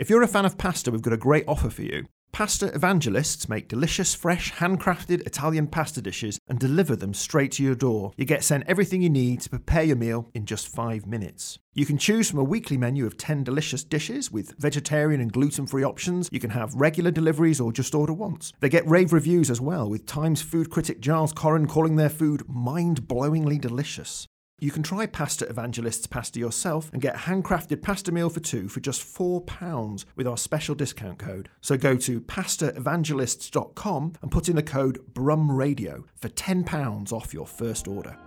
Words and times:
If 0.00 0.08
you're 0.08 0.22
a 0.22 0.28
fan 0.28 0.46
of 0.46 0.56
pasta, 0.56 0.90
we've 0.90 1.02
got 1.02 1.12
a 1.12 1.18
great 1.18 1.44
offer 1.46 1.68
for 1.68 1.82
you. 1.82 2.06
Pasta 2.32 2.74
evangelists 2.74 3.50
make 3.50 3.68
delicious, 3.68 4.14
fresh, 4.14 4.50
handcrafted 4.54 5.26
Italian 5.26 5.66
pasta 5.66 6.00
dishes 6.00 6.38
and 6.48 6.58
deliver 6.58 6.96
them 6.96 7.12
straight 7.12 7.52
to 7.52 7.62
your 7.62 7.74
door. 7.74 8.12
You 8.16 8.24
get 8.24 8.42
sent 8.42 8.64
everything 8.66 9.02
you 9.02 9.10
need 9.10 9.42
to 9.42 9.50
prepare 9.50 9.82
your 9.82 9.96
meal 9.96 10.30
in 10.32 10.46
just 10.46 10.68
five 10.68 11.06
minutes. 11.06 11.58
You 11.74 11.84
can 11.84 11.98
choose 11.98 12.30
from 12.30 12.38
a 12.38 12.44
weekly 12.44 12.78
menu 12.78 13.04
of 13.04 13.18
10 13.18 13.44
delicious 13.44 13.84
dishes 13.84 14.32
with 14.32 14.56
vegetarian 14.56 15.20
and 15.20 15.30
gluten 15.30 15.66
free 15.66 15.84
options. 15.84 16.30
You 16.32 16.40
can 16.40 16.48
have 16.48 16.74
regular 16.74 17.10
deliveries 17.10 17.60
or 17.60 17.70
just 17.70 17.94
order 17.94 18.14
once. 18.14 18.54
They 18.60 18.70
get 18.70 18.88
rave 18.88 19.12
reviews 19.12 19.50
as 19.50 19.60
well, 19.60 19.90
with 19.90 20.06
Times 20.06 20.40
food 20.40 20.70
critic 20.70 21.00
Giles 21.00 21.34
Coren 21.34 21.68
calling 21.68 21.96
their 21.96 22.08
food 22.08 22.48
mind 22.48 23.02
blowingly 23.02 23.60
delicious. 23.60 24.26
You 24.62 24.70
can 24.70 24.82
try 24.82 25.06
Pasta 25.06 25.48
Evangelist's 25.48 26.06
pasta 26.06 26.38
yourself 26.38 26.92
and 26.92 27.00
get 27.00 27.14
a 27.14 27.18
handcrafted 27.18 27.80
pasta 27.80 28.12
meal 28.12 28.28
for 28.28 28.40
two 28.40 28.68
for 28.68 28.80
just 28.80 29.02
£4 29.02 30.04
with 30.16 30.26
our 30.26 30.36
special 30.36 30.74
discount 30.74 31.18
code. 31.18 31.48
So 31.62 31.78
go 31.78 31.96
to 31.96 32.20
pastaevangelists.com 32.20 34.12
and 34.20 34.30
put 34.30 34.50
in 34.50 34.56
the 34.56 34.62
code 34.62 35.00
BRUMRADIO 35.14 36.04
for 36.14 36.28
£10 36.28 37.12
off 37.12 37.32
your 37.32 37.46
first 37.46 37.88
order. 37.88 38.18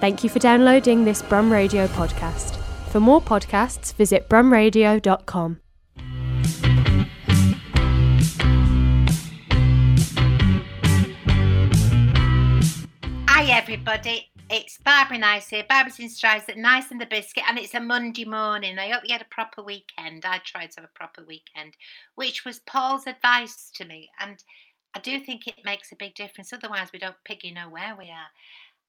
Thank 0.00 0.22
you 0.22 0.30
for 0.30 0.38
downloading 0.38 1.04
this 1.04 1.20
Brum 1.20 1.52
Radio 1.52 1.88
podcast. 1.88 2.56
For 2.90 3.00
more 3.00 3.20
podcasts, 3.20 3.92
visit 3.94 4.28
brumradio.com. 4.28 5.60
Hi 13.28 13.44
everybody, 13.50 14.30
it's 14.48 14.78
Barbara 14.78 15.18
Nice 15.18 15.48
here. 15.48 15.64
Barbara's 15.68 15.98
in 15.98 16.08
Strides 16.08 16.48
at 16.48 16.56
Nice 16.56 16.90
and 16.90 17.00
the 17.00 17.06
Biscuit, 17.06 17.44
and 17.48 17.58
it's 17.58 17.74
a 17.74 17.80
Monday 17.80 18.24
morning. 18.24 18.78
I 18.78 18.90
hope 18.90 19.02
you 19.04 19.12
had 19.12 19.22
a 19.22 19.34
proper 19.34 19.62
weekend. 19.62 20.24
I 20.24 20.38
tried 20.38 20.70
to 20.72 20.80
have 20.80 20.88
a 20.88 20.98
proper 20.98 21.24
weekend, 21.26 21.74
which 22.14 22.44
was 22.44 22.60
Paul's 22.60 23.06
advice 23.06 23.70
to 23.74 23.84
me, 23.84 24.10
and 24.20 24.42
I 24.94 25.00
do 25.00 25.18
think 25.18 25.46
it 25.46 25.64
makes 25.64 25.90
a 25.90 25.96
big 25.96 26.14
difference. 26.14 26.52
Otherwise, 26.52 26.88
we 26.92 26.98
don't 26.98 27.16
piggy 27.24 27.50
know 27.50 27.68
where 27.68 27.96
we 27.98 28.04
are. 28.04 28.28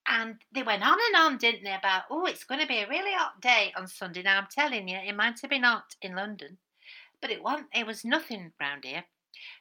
And 0.08 0.36
they 0.54 0.64
went 0.64 0.88
on 0.88 0.98
and 1.08 1.26
on, 1.26 1.38
didn't 1.38 1.64
they, 1.64 1.74
about 1.74 2.04
oh, 2.10 2.26
it's 2.26 2.44
going 2.44 2.62
to 2.62 2.68
be 2.68 2.80
a 2.80 2.88
really 2.88 3.12
hot 3.14 3.42
day 3.42 3.74
on 3.76 3.88
Sunday. 3.88 4.22
Now 4.22 4.38
I'm 4.38 4.48
telling 4.50 4.88
you, 4.88 4.98
it 4.98 5.16
might 5.16 5.40
have 5.42 5.50
been 5.50 5.64
hot 5.64 5.96
in 6.02 6.16
London, 6.16 6.58
but 7.20 7.32
it 7.32 7.44
wasn't. 7.44 7.68
It 7.74 7.88
was 7.88 8.06
nothing 8.06 8.52
round 8.60 8.86
here. 8.86 9.04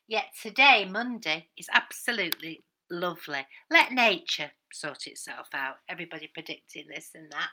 Yet 0.07 0.27
today, 0.41 0.87
Monday, 0.89 1.49
is 1.57 1.69
absolutely 1.73 2.63
lovely. 2.91 3.47
Let 3.71 3.93
nature 3.93 4.51
sort 4.73 5.07
itself 5.07 5.49
out. 5.55 5.77
Everybody 5.89 6.31
predicting 6.33 6.87
this 6.89 7.11
and 7.15 7.31
that. 7.33 7.49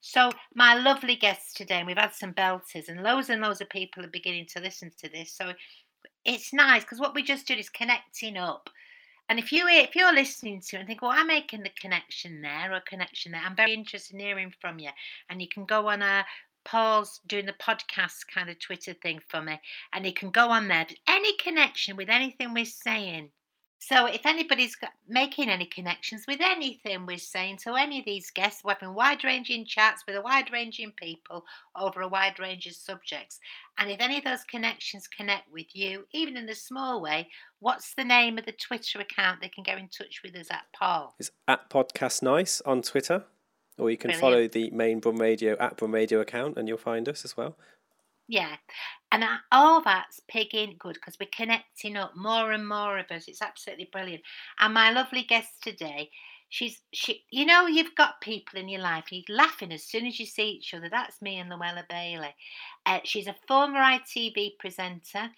So, 0.00 0.30
my 0.54 0.74
lovely 0.74 1.16
guests 1.16 1.54
today, 1.54 1.76
and 1.76 1.86
we've 1.86 1.96
had 1.96 2.14
some 2.14 2.34
belters, 2.34 2.88
and 2.88 3.02
loads 3.02 3.30
and 3.30 3.40
loads 3.40 3.60
of 3.60 3.70
people 3.70 4.04
are 4.04 4.08
beginning 4.08 4.46
to 4.52 4.60
listen 4.60 4.90
to 4.98 5.08
this. 5.08 5.32
So, 5.32 5.52
it's 6.24 6.52
nice 6.52 6.82
because 6.82 7.00
what 7.00 7.14
we 7.14 7.22
just 7.22 7.46
did 7.46 7.58
is 7.58 7.68
connecting 7.70 8.36
up. 8.36 8.68
And 9.28 9.38
if 9.38 9.52
you 9.52 9.66
if 9.68 9.96
you're 9.96 10.14
listening 10.14 10.60
to 10.60 10.76
it 10.76 10.80
and 10.80 10.88
think, 10.88 11.00
well, 11.00 11.12
I'm 11.14 11.26
making 11.26 11.62
the 11.62 11.70
connection 11.80 12.42
there 12.42 12.72
or 12.72 12.80
connection 12.80 13.32
there, 13.32 13.40
I'm 13.44 13.56
very 13.56 13.72
interested 13.72 14.14
in 14.14 14.20
hearing 14.20 14.52
from 14.60 14.78
you. 14.78 14.90
And 15.30 15.40
you 15.40 15.48
can 15.48 15.64
go 15.64 15.88
on 15.88 16.02
a 16.02 16.24
Paul's 16.64 17.20
doing 17.26 17.46
the 17.46 17.54
podcast 17.54 18.26
kind 18.32 18.48
of 18.48 18.58
Twitter 18.58 18.94
thing 18.94 19.20
for 19.28 19.42
me, 19.42 19.60
and 19.92 20.04
you 20.06 20.12
can 20.12 20.30
go 20.30 20.50
on 20.50 20.68
there. 20.68 20.86
Any 21.06 21.36
connection 21.36 21.96
with 21.96 22.08
anything 22.08 22.52
we're 22.54 22.64
saying, 22.64 23.30
so 23.86 24.06
if 24.06 24.24
anybody's 24.24 24.76
got, 24.76 24.92
making 25.06 25.50
any 25.50 25.66
connections 25.66 26.24
with 26.26 26.40
anything 26.40 27.04
we're 27.04 27.18
saying 27.18 27.58
to 27.58 27.74
any 27.74 27.98
of 27.98 28.06
these 28.06 28.30
guests, 28.30 28.64
we're 28.64 28.72
having 28.72 28.94
wide-ranging 28.94 29.66
chats 29.66 30.04
with 30.06 30.16
a 30.16 30.22
wide-ranging 30.22 30.92
people 30.92 31.44
over 31.76 32.00
a 32.00 32.08
wide 32.08 32.38
range 32.38 32.66
of 32.66 32.74
subjects. 32.74 33.40
And 33.76 33.90
if 33.90 34.00
any 34.00 34.16
of 34.16 34.24
those 34.24 34.44
connections 34.44 35.06
connect 35.06 35.52
with 35.52 35.66
you, 35.74 36.06
even 36.12 36.38
in 36.38 36.48
a 36.48 36.54
small 36.54 37.02
way, 37.02 37.28
what's 37.60 37.94
the 37.94 38.04
name 38.04 38.38
of 38.38 38.46
the 38.46 38.52
Twitter 38.52 39.00
account 39.00 39.42
they 39.42 39.48
can 39.48 39.64
get 39.64 39.78
in 39.78 39.88
touch 39.88 40.22
with 40.24 40.34
us 40.34 40.50
at, 40.50 40.64
Paul? 40.74 41.14
It's 41.18 41.30
at 41.46 41.68
Podcast 41.68 42.22
Nice 42.22 42.62
on 42.62 42.80
Twitter. 42.80 43.24
Or 43.76 43.90
you 43.90 43.96
can 43.96 44.12
Brilliant. 44.12 44.20
follow 44.20 44.48
the 44.48 44.70
main 44.70 45.00
Brum 45.00 45.16
Radio 45.16 45.56
at 45.58 45.76
Brum 45.76 45.92
Radio 45.92 46.20
account 46.20 46.56
and 46.56 46.68
you'll 46.68 46.78
find 46.78 47.08
us 47.08 47.24
as 47.24 47.36
well. 47.36 47.56
Yeah. 48.28 48.56
And 49.12 49.22
that- 49.22 49.42
all 49.52 49.80
that's 49.82 50.20
pigging 50.28 50.76
good 50.78 50.94
because 50.94 51.18
we're 51.20 51.28
connecting 51.32 51.96
up 51.96 52.16
more 52.16 52.52
and 52.52 52.66
more 52.66 52.98
of 52.98 53.10
us. 53.10 53.28
It's 53.28 53.42
absolutely 53.42 53.86
brilliant. 53.92 54.22
And 54.58 54.74
my 54.74 54.90
lovely 54.90 55.22
guest 55.24 55.62
today, 55.62 56.10
she's 56.48 56.82
she 56.92 57.24
you 57.30 57.44
know 57.44 57.66
you've 57.66 57.94
got 57.96 58.20
people 58.20 58.58
in 58.60 58.68
your 58.68 58.80
life 58.80 59.10
you're 59.10 59.24
laughing 59.28 59.72
as 59.72 59.82
soon 59.84 60.06
as 60.06 60.18
you 60.20 60.26
see 60.26 60.48
each 60.50 60.72
other. 60.74 60.88
That's 60.88 61.20
me 61.22 61.36
and 61.38 61.50
Llewela 61.50 61.84
Bailey. 61.88 62.34
Uh, 62.86 63.00
she's 63.04 63.26
a 63.26 63.36
former 63.48 63.80
ITV 63.80 64.58
presenter 64.58 65.30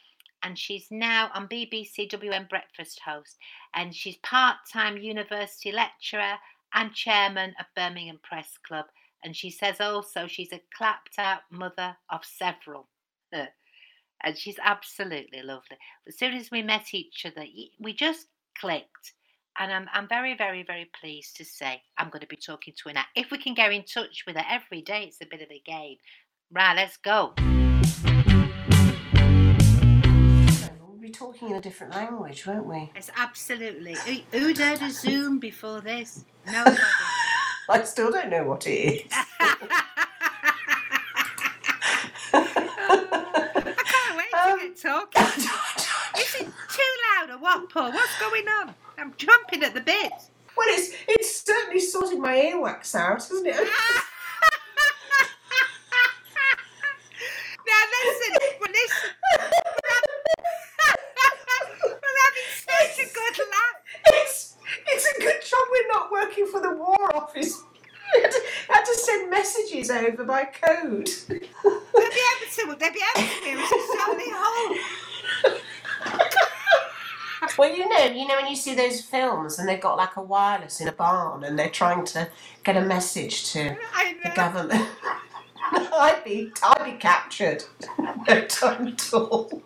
and 0.42 0.58
she's 0.58 0.86
now 0.90 1.30
on 1.34 1.48
BBC 1.48 2.06
WM 2.08 2.46
Breakfast 2.48 3.00
host 3.04 3.36
and 3.74 3.94
she's 3.94 4.16
part-time 4.18 4.96
university 4.98 5.72
lecturer 5.72 6.34
and 6.74 6.92
chairman 6.94 7.54
of 7.58 7.66
Birmingham 7.74 8.20
Press 8.22 8.58
Club 8.66 8.86
and 9.26 9.34
she 9.36 9.50
says 9.50 9.80
also 9.80 10.28
she's 10.28 10.52
a 10.52 10.62
clapped 10.72 11.18
out 11.18 11.40
mother 11.50 11.96
of 12.10 12.24
several. 12.24 12.86
And 13.32 14.38
she's 14.38 14.56
absolutely 14.62 15.42
lovely. 15.42 15.76
As 16.06 16.16
soon 16.16 16.34
as 16.34 16.52
we 16.52 16.62
met 16.62 16.94
each 16.94 17.26
other, 17.26 17.44
we 17.80 17.92
just 17.92 18.28
clicked. 18.56 19.14
And 19.58 19.72
I'm, 19.72 19.88
I'm 19.92 20.08
very, 20.08 20.36
very, 20.36 20.62
very 20.62 20.88
pleased 21.00 21.36
to 21.38 21.44
say 21.44 21.82
I'm 21.98 22.08
going 22.08 22.20
to 22.20 22.28
be 22.28 22.36
talking 22.36 22.72
to 22.76 22.88
her 22.88 22.94
now. 22.94 23.02
If 23.16 23.32
we 23.32 23.38
can 23.38 23.54
get 23.54 23.72
in 23.72 23.82
touch 23.82 24.22
with 24.28 24.36
her 24.36 24.44
every 24.48 24.80
day, 24.80 25.02
it's 25.02 25.20
a 25.20 25.26
bit 25.26 25.42
of 25.42 25.50
a 25.50 25.60
game. 25.66 25.96
Right, 26.52 26.76
let's 26.76 26.96
go. 26.96 27.34
We'll 30.80 31.00
be 31.00 31.10
talking 31.10 31.50
in 31.50 31.56
a 31.56 31.60
different 31.60 31.94
language, 31.94 32.46
won't 32.46 32.66
we? 32.66 32.92
It's 32.94 33.10
absolutely. 33.16 33.96
Who, 34.06 34.38
who'd 34.38 34.58
heard 34.58 34.82
of 34.82 34.92
Zoom 34.92 35.40
before 35.40 35.80
this? 35.80 36.24
Nobody. 36.46 36.76
I 37.68 37.82
still 37.82 38.12
don't 38.12 38.30
know 38.30 38.44
what 38.44 38.66
it 38.66 38.70
is. 38.70 39.12
I 42.32 42.44
can't 43.84 44.16
wait 44.16 44.30
to 44.30 44.56
get 44.60 44.80
talking. 44.80 45.22
Is 46.20 46.34
it 46.36 46.46
too 46.70 46.92
loud 47.18 47.30
or 47.30 47.38
what, 47.38 47.68
Paul? 47.70 47.92
What's 47.92 48.18
going 48.20 48.46
on? 48.48 48.74
I'm 48.98 49.12
jumping 49.16 49.62
at 49.64 49.74
the 49.74 49.80
bit. 49.80 50.12
well, 50.56 50.68
it's 50.70 50.94
it's 51.08 51.42
certainly 51.44 51.80
sorted 51.80 52.18
my 52.20 52.36
earwax 52.36 52.94
out, 52.94 53.14
hasn't 53.22 53.46
it? 53.46 53.56
now 53.56 53.62
listen, 58.04 58.32
well, 58.60 58.70
listen. 58.70 59.10
We're 61.82 62.18
having 62.22 62.48
such 62.54 62.98
a 62.98 63.06
good 63.12 63.38
laugh. 63.50 63.78
It's 64.06 64.56
it's 64.88 65.06
a 65.06 65.20
good 65.20 65.40
job 65.42 65.68
we're 65.70 65.88
not 65.88 66.10
working 66.10 66.46
for 66.46 66.60
the 66.60 66.70
War 66.70 67.16
Office. 67.16 67.62
We 68.14 68.22
had 68.22 68.30
to, 68.30 68.40
had 68.68 68.84
to 68.84 68.94
send 68.94 69.30
messages 69.88 70.12
over 70.14 70.24
by 70.24 70.44
code. 70.44 71.08
They'll 71.28 71.40
be 71.40 71.46
able 71.46 72.50
to, 72.52 72.76
they'll 72.78 72.92
be 72.92 73.02
able 73.16 73.28
to 73.28 73.34
hear 73.44 73.58
us 73.58 73.68
so 73.70 74.12
many 74.12 74.30
holes. 74.32 74.78
Well, 77.58 77.74
you 77.74 77.88
know, 77.88 78.04
you 78.06 78.26
know 78.26 78.36
when 78.36 78.48
you 78.48 78.56
see 78.56 78.74
those 78.74 79.00
films 79.00 79.58
and 79.58 79.68
they've 79.68 79.80
got 79.80 79.96
like 79.96 80.16
a 80.16 80.22
wireless 80.22 80.80
in 80.80 80.88
a 80.88 80.92
barn 80.92 81.44
and 81.44 81.58
they're 81.58 81.70
trying 81.70 82.04
to 82.06 82.28
get 82.64 82.76
a 82.76 82.80
message 82.82 83.50
to 83.52 83.76
I 83.94 84.16
the 84.22 84.30
government. 84.30 84.88
I'd 85.72 86.22
be 86.24 86.52
I'd 86.62 86.84
be 86.84 86.92
captured. 86.98 87.64
No 88.28 88.44
time 88.46 88.88
at 88.88 89.14
all. 89.14 89.62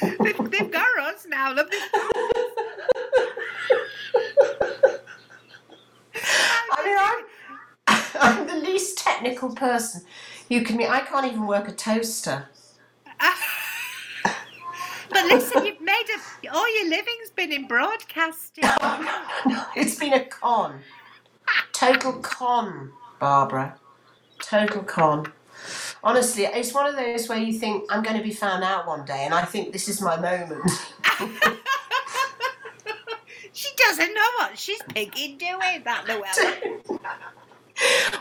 They've, 0.00 0.50
they've 0.50 0.70
got 0.70 0.98
us 1.00 1.26
now. 1.28 1.52
Look, 1.52 1.70
they've- 1.70 1.80
I 6.74 6.82
mean, 6.86 6.96
I'm, 8.22 8.46
the 8.46 8.54
least 8.54 8.98
technical 8.98 9.54
person 9.54 10.02
you 10.48 10.62
can 10.62 10.76
meet. 10.76 10.88
I 10.88 11.00
can't 11.00 11.26
even 11.26 11.46
work 11.46 11.68
a 11.68 11.72
toaster. 11.72 12.48
But 15.10 15.26
listen, 15.26 15.66
you've 15.66 15.80
made 15.80 16.06
a, 16.08 16.48
all 16.48 16.74
your 16.74 16.88
living's 16.88 17.28
been 17.36 17.52
in 17.52 17.68
broadcasting. 17.68 18.64
no, 18.82 19.26
no, 19.44 19.64
It's 19.76 19.96
been 19.96 20.14
a 20.14 20.24
con. 20.24 20.80
Total 21.74 22.14
con, 22.14 22.92
Barbara. 23.20 23.78
Total 24.40 24.82
con. 24.82 25.30
Honestly, 26.02 26.44
it's 26.44 26.72
one 26.72 26.86
of 26.86 26.96
those 26.96 27.28
where 27.28 27.36
you 27.36 27.52
think, 27.52 27.84
I'm 27.92 28.02
going 28.02 28.16
to 28.16 28.22
be 28.22 28.32
found 28.32 28.64
out 28.64 28.86
one 28.86 29.04
day, 29.04 29.24
and 29.26 29.34
I 29.34 29.44
think 29.44 29.74
this 29.74 29.86
is 29.86 30.00
my 30.00 30.16
moment. 30.18 30.70
She 33.54 33.68
doesn't 33.76 34.14
know 34.14 34.28
what 34.38 34.58
she's 34.58 34.82
picking 34.88 35.36
doing, 35.36 35.82
that 35.84 36.06
Llewellyn. 36.06 36.80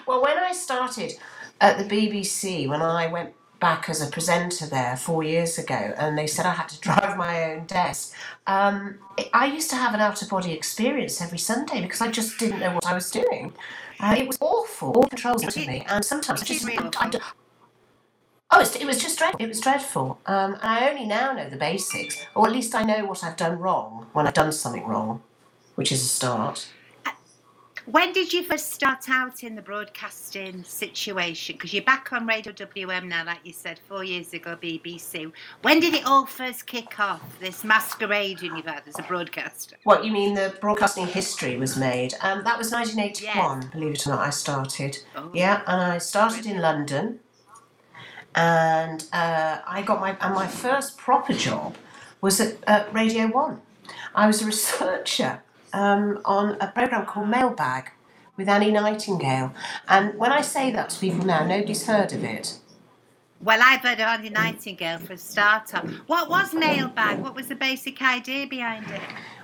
Well, 0.08 0.22
when 0.22 0.38
I 0.38 0.52
started 0.54 1.14
at 1.60 1.78
the 1.78 1.84
BBC, 1.84 2.68
when 2.68 2.82
I 2.82 3.08
went 3.08 3.34
back 3.60 3.90
as 3.90 4.02
a 4.02 4.10
presenter 4.10 4.66
there 4.66 4.98
four 4.98 5.24
years 5.24 5.58
ago, 5.58 5.94
and 5.98 6.18
they 6.18 6.28
said 6.28 6.46
I 6.46 6.54
had 6.54 6.70
to 6.70 6.80
drive 6.88 7.18
my 7.18 7.54
own 7.54 7.66
desk, 7.66 8.14
um, 8.48 9.00
I 9.34 9.46
used 9.46 9.70
to 9.70 9.76
have 9.76 9.94
an 9.94 10.02
out 10.02 10.22
of 10.22 10.30
body 10.30 10.54
experience 10.54 11.22
every 11.22 11.38
Sunday 11.38 11.82
because 11.82 12.02
I 12.02 12.10
just 12.10 12.40
didn't 12.40 12.60
know 12.60 12.74
what 12.74 12.86
I 12.86 12.94
was 12.94 13.12
doing. 13.12 13.54
Uh, 14.00 14.16
it 14.18 14.28
was 14.28 14.38
awful. 14.42 14.92
All 14.94 15.04
controls 15.04 15.44
to 15.44 15.60
me, 15.68 15.86
and 15.88 16.04
sometimes 16.04 16.42
I 16.42 16.46
just 16.46 16.68
I, 16.68 16.90
I, 16.96 17.20
Oh, 18.54 18.60
it's, 18.60 18.76
it 18.76 18.86
was 18.86 19.02
just 19.02 19.18
dreadful. 19.18 19.40
It 19.40 19.48
was 19.48 19.62
dreadful. 19.62 20.20
Um, 20.26 20.56
and 20.56 20.64
I 20.64 20.90
only 20.90 21.06
now 21.06 21.32
know 21.32 21.50
the 21.50 21.56
basics, 21.56 22.26
or 22.36 22.48
at 22.48 22.52
least 22.54 22.76
I 22.76 22.84
know 22.84 23.06
what 23.06 23.24
I've 23.24 23.38
done 23.38 23.58
wrong 23.58 24.08
when 24.12 24.28
I've 24.28 24.34
done 24.34 24.52
something 24.52 24.86
wrong, 24.86 25.22
which 25.76 25.90
is 25.92 26.02
a 26.02 26.08
start. 26.08 26.68
When 27.92 28.14
did 28.14 28.32
you 28.32 28.44
first 28.44 28.72
start 28.72 29.10
out 29.10 29.44
in 29.44 29.54
the 29.54 29.62
broadcasting 29.62 30.64
situation? 30.64 31.56
Because 31.56 31.74
you're 31.74 31.84
back 31.84 32.14
on 32.14 32.26
Radio 32.26 32.54
WM 32.54 33.10
now, 33.10 33.26
like 33.26 33.40
you 33.44 33.52
said, 33.52 33.82
four 33.90 34.02
years 34.02 34.32
ago, 34.32 34.58
BBC. 34.62 35.30
When 35.62 35.82
did 35.82 35.96
it 35.96 36.06
all 36.06 36.26
first 36.26 36.68
kick 36.68 37.02
off, 37.02 37.22
this 37.42 37.66
masquerading 37.66 38.56
you've 38.56 38.66
had 38.66 38.84
as 38.88 38.98
a 38.98 39.04
broadcaster? 39.04 39.76
What 39.84 40.06
you 40.06 40.12
mean? 40.14 40.36
The 40.36 40.56
broadcasting 40.62 41.06
history 41.06 41.58
was 41.58 41.76
made. 41.76 42.14
Um, 42.22 42.46
that 42.46 42.58
was 42.58 42.72
1981. 42.72 43.72
Believe 43.74 43.96
it 43.96 44.08
or 44.08 44.12
not, 44.12 44.20
I 44.22 44.30
started. 44.30 45.00
Oh. 45.18 45.30
Yeah, 45.34 45.62
and 45.68 45.82
I 45.82 45.98
started 45.98 46.46
in 46.46 46.60
London, 46.60 47.20
and 48.36 49.06
uh, 49.12 49.58
I 49.68 49.82
got 49.82 50.00
my 50.00 50.16
and 50.22 50.34
my 50.34 50.48
first 50.48 50.98
proper 50.98 51.34
job 51.34 51.76
was 52.22 52.40
at, 52.40 52.56
at 52.66 52.94
Radio 52.94 53.28
One. 53.28 53.60
I 54.16 54.28
was 54.28 54.42
a 54.42 54.46
researcher 54.46 55.42
um, 55.74 56.20
on 56.26 56.58
a 56.60 56.68
program 56.68 57.06
called 57.06 57.30
Mailbag 57.30 57.92
with 58.38 58.50
Annie 58.50 58.72
Nightingale. 58.72 59.54
And 59.88 60.18
when 60.18 60.32
I 60.32 60.42
say 60.42 60.72
that 60.72 60.90
to 60.90 61.00
people 61.00 61.26
now, 61.26 61.46
nobody's 61.46 61.86
heard 61.86 62.14
of 62.14 62.24
it. 62.24 62.58
Well, 63.42 63.60
I've 63.64 63.82
heard 63.82 64.00
of 64.00 64.08
Andy 64.08 64.30
Nightingale 64.30 65.00
for 65.00 65.14
a 65.14 65.18
start-up. 65.18 65.88
What 66.06 66.30
was 66.30 66.54
Mailbag? 66.54 67.20
What 67.20 67.36
was 67.36 67.48
the 67.48 67.56
basic 67.56 68.00
idea 68.02 68.46
behind 68.48 68.86
it? 68.92 69.02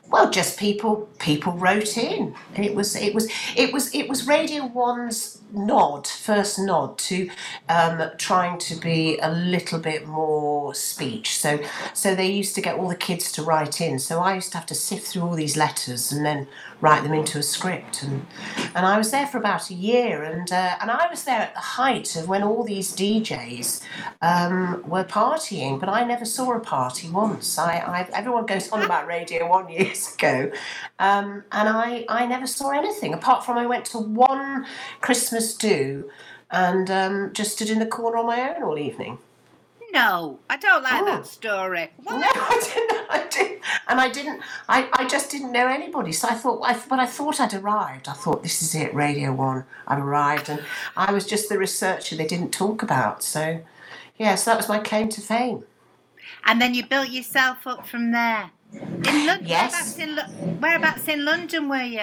Well, 0.09 0.31
just 0.31 0.57
people 0.59 1.09
people 1.19 1.53
wrote 1.53 1.97
in. 1.97 2.35
It 2.55 2.75
was 2.75 2.95
it 2.95 3.13
was 3.13 3.29
it 3.57 3.73
was 3.73 3.93
it 3.93 4.09
was 4.09 4.27
Radio 4.27 4.65
One's 4.65 5.41
nod, 5.53 6.07
first 6.07 6.59
nod 6.59 6.97
to 6.99 7.29
um, 7.69 8.11
trying 8.17 8.57
to 8.59 8.75
be 8.75 9.19
a 9.19 9.31
little 9.31 9.79
bit 9.79 10.07
more 10.07 10.73
speech. 10.75 11.37
So 11.39 11.59
so 11.93 12.15
they 12.15 12.27
used 12.31 12.55
to 12.55 12.61
get 12.61 12.77
all 12.77 12.87
the 12.89 12.95
kids 12.95 13.31
to 13.33 13.43
write 13.43 13.81
in. 13.81 13.99
So 13.99 14.19
I 14.21 14.35
used 14.35 14.51
to 14.53 14.57
have 14.59 14.67
to 14.67 14.75
sift 14.75 15.07
through 15.07 15.23
all 15.23 15.35
these 15.35 15.57
letters 15.57 16.11
and 16.13 16.25
then 16.25 16.47
write 16.81 17.03
them 17.03 17.13
into 17.13 17.39
a 17.39 17.43
script. 17.43 18.03
And 18.03 18.25
and 18.75 18.85
I 18.85 18.97
was 18.97 19.11
there 19.11 19.27
for 19.27 19.37
about 19.37 19.69
a 19.69 19.73
year. 19.73 20.23
And 20.23 20.51
uh, 20.51 20.77
and 20.81 20.91
I 20.91 21.07
was 21.09 21.23
there 21.23 21.39
at 21.39 21.53
the 21.53 21.59
height 21.59 22.15
of 22.15 22.27
when 22.27 22.43
all 22.43 22.63
these 22.63 22.95
DJs 22.95 23.81
um, 24.21 24.83
were 24.87 25.03
partying, 25.03 25.79
but 25.79 25.89
I 25.89 26.03
never 26.03 26.25
saw 26.25 26.53
a 26.53 26.59
party 26.59 27.09
once. 27.09 27.57
I, 27.57 27.77
I 27.77 28.09
everyone 28.13 28.45
goes 28.45 28.69
on 28.71 28.83
about 28.83 29.07
Radio 29.07 29.49
One 29.49 29.69
years 29.77 30.13
ago, 30.13 30.51
um, 30.99 31.43
and 31.51 31.69
I 31.69 32.05
I 32.09 32.25
never 32.25 32.47
saw 32.47 32.71
anything 32.71 33.13
apart 33.13 33.45
from 33.45 33.57
I 33.57 33.65
went 33.65 33.85
to 33.85 33.97
one 33.99 34.65
Christmas 35.01 35.53
do, 35.55 36.09
and 36.51 36.89
um, 36.91 37.31
just 37.33 37.53
stood 37.53 37.69
in 37.69 37.79
the 37.79 37.85
corner 37.85 38.17
on 38.17 38.25
my 38.25 38.55
own 38.55 38.63
all 38.63 38.77
evening. 38.77 39.19
No, 39.91 40.39
I 40.49 40.57
don't 40.57 40.83
like 40.83 41.01
Oh. 41.01 41.05
that 41.05 41.27
story. 41.27 41.89
No, 42.05 42.17
I 42.21 42.61
didn't. 42.73 43.07
I 43.09 43.27
didn't, 43.29 43.61
and 43.87 43.99
I 44.01 44.09
didn't. 44.09 44.41
I, 44.67 44.89
I 44.93 45.07
just 45.07 45.31
didn't 45.31 45.51
know 45.53 45.67
anybody. 45.67 46.11
So 46.11 46.27
I 46.27 46.33
thought, 46.33 46.61
I, 46.63 46.77
but 46.89 46.99
I 46.99 47.05
thought 47.05 47.39
I'd 47.39 47.53
arrived. 47.53 48.07
I 48.09 48.13
thought 48.13 48.43
this 48.43 48.61
is 48.61 48.75
it, 48.75 48.93
Radio 48.93 49.31
One. 49.33 49.63
I've 49.87 49.99
arrived, 50.03 50.49
and 50.49 50.61
I 50.97 51.13
was 51.13 51.25
just 51.25 51.47
the 51.49 51.57
researcher 51.57 52.15
they 52.15 52.27
didn't 52.27 52.51
talk 52.51 52.83
about. 52.83 53.23
So, 53.23 53.61
yeah, 54.17 54.35
so 54.35 54.51
that 54.51 54.57
was 54.57 54.67
my 54.67 54.79
claim 54.79 55.07
to 55.09 55.21
fame. 55.21 55.63
And 56.45 56.61
then 56.61 56.73
you 56.73 56.85
built 56.85 57.09
yourself 57.09 57.65
up 57.65 57.87
from 57.87 58.11
there. 58.11 58.51
In 58.73 59.25
London, 59.25 59.47
Yes. 59.47 59.97
whereabouts 59.97 59.99
in, 59.99 60.59
whereabouts 60.59 61.07
in 61.07 61.23
London 61.25 61.69
were 61.69 61.77
you? 61.83 62.01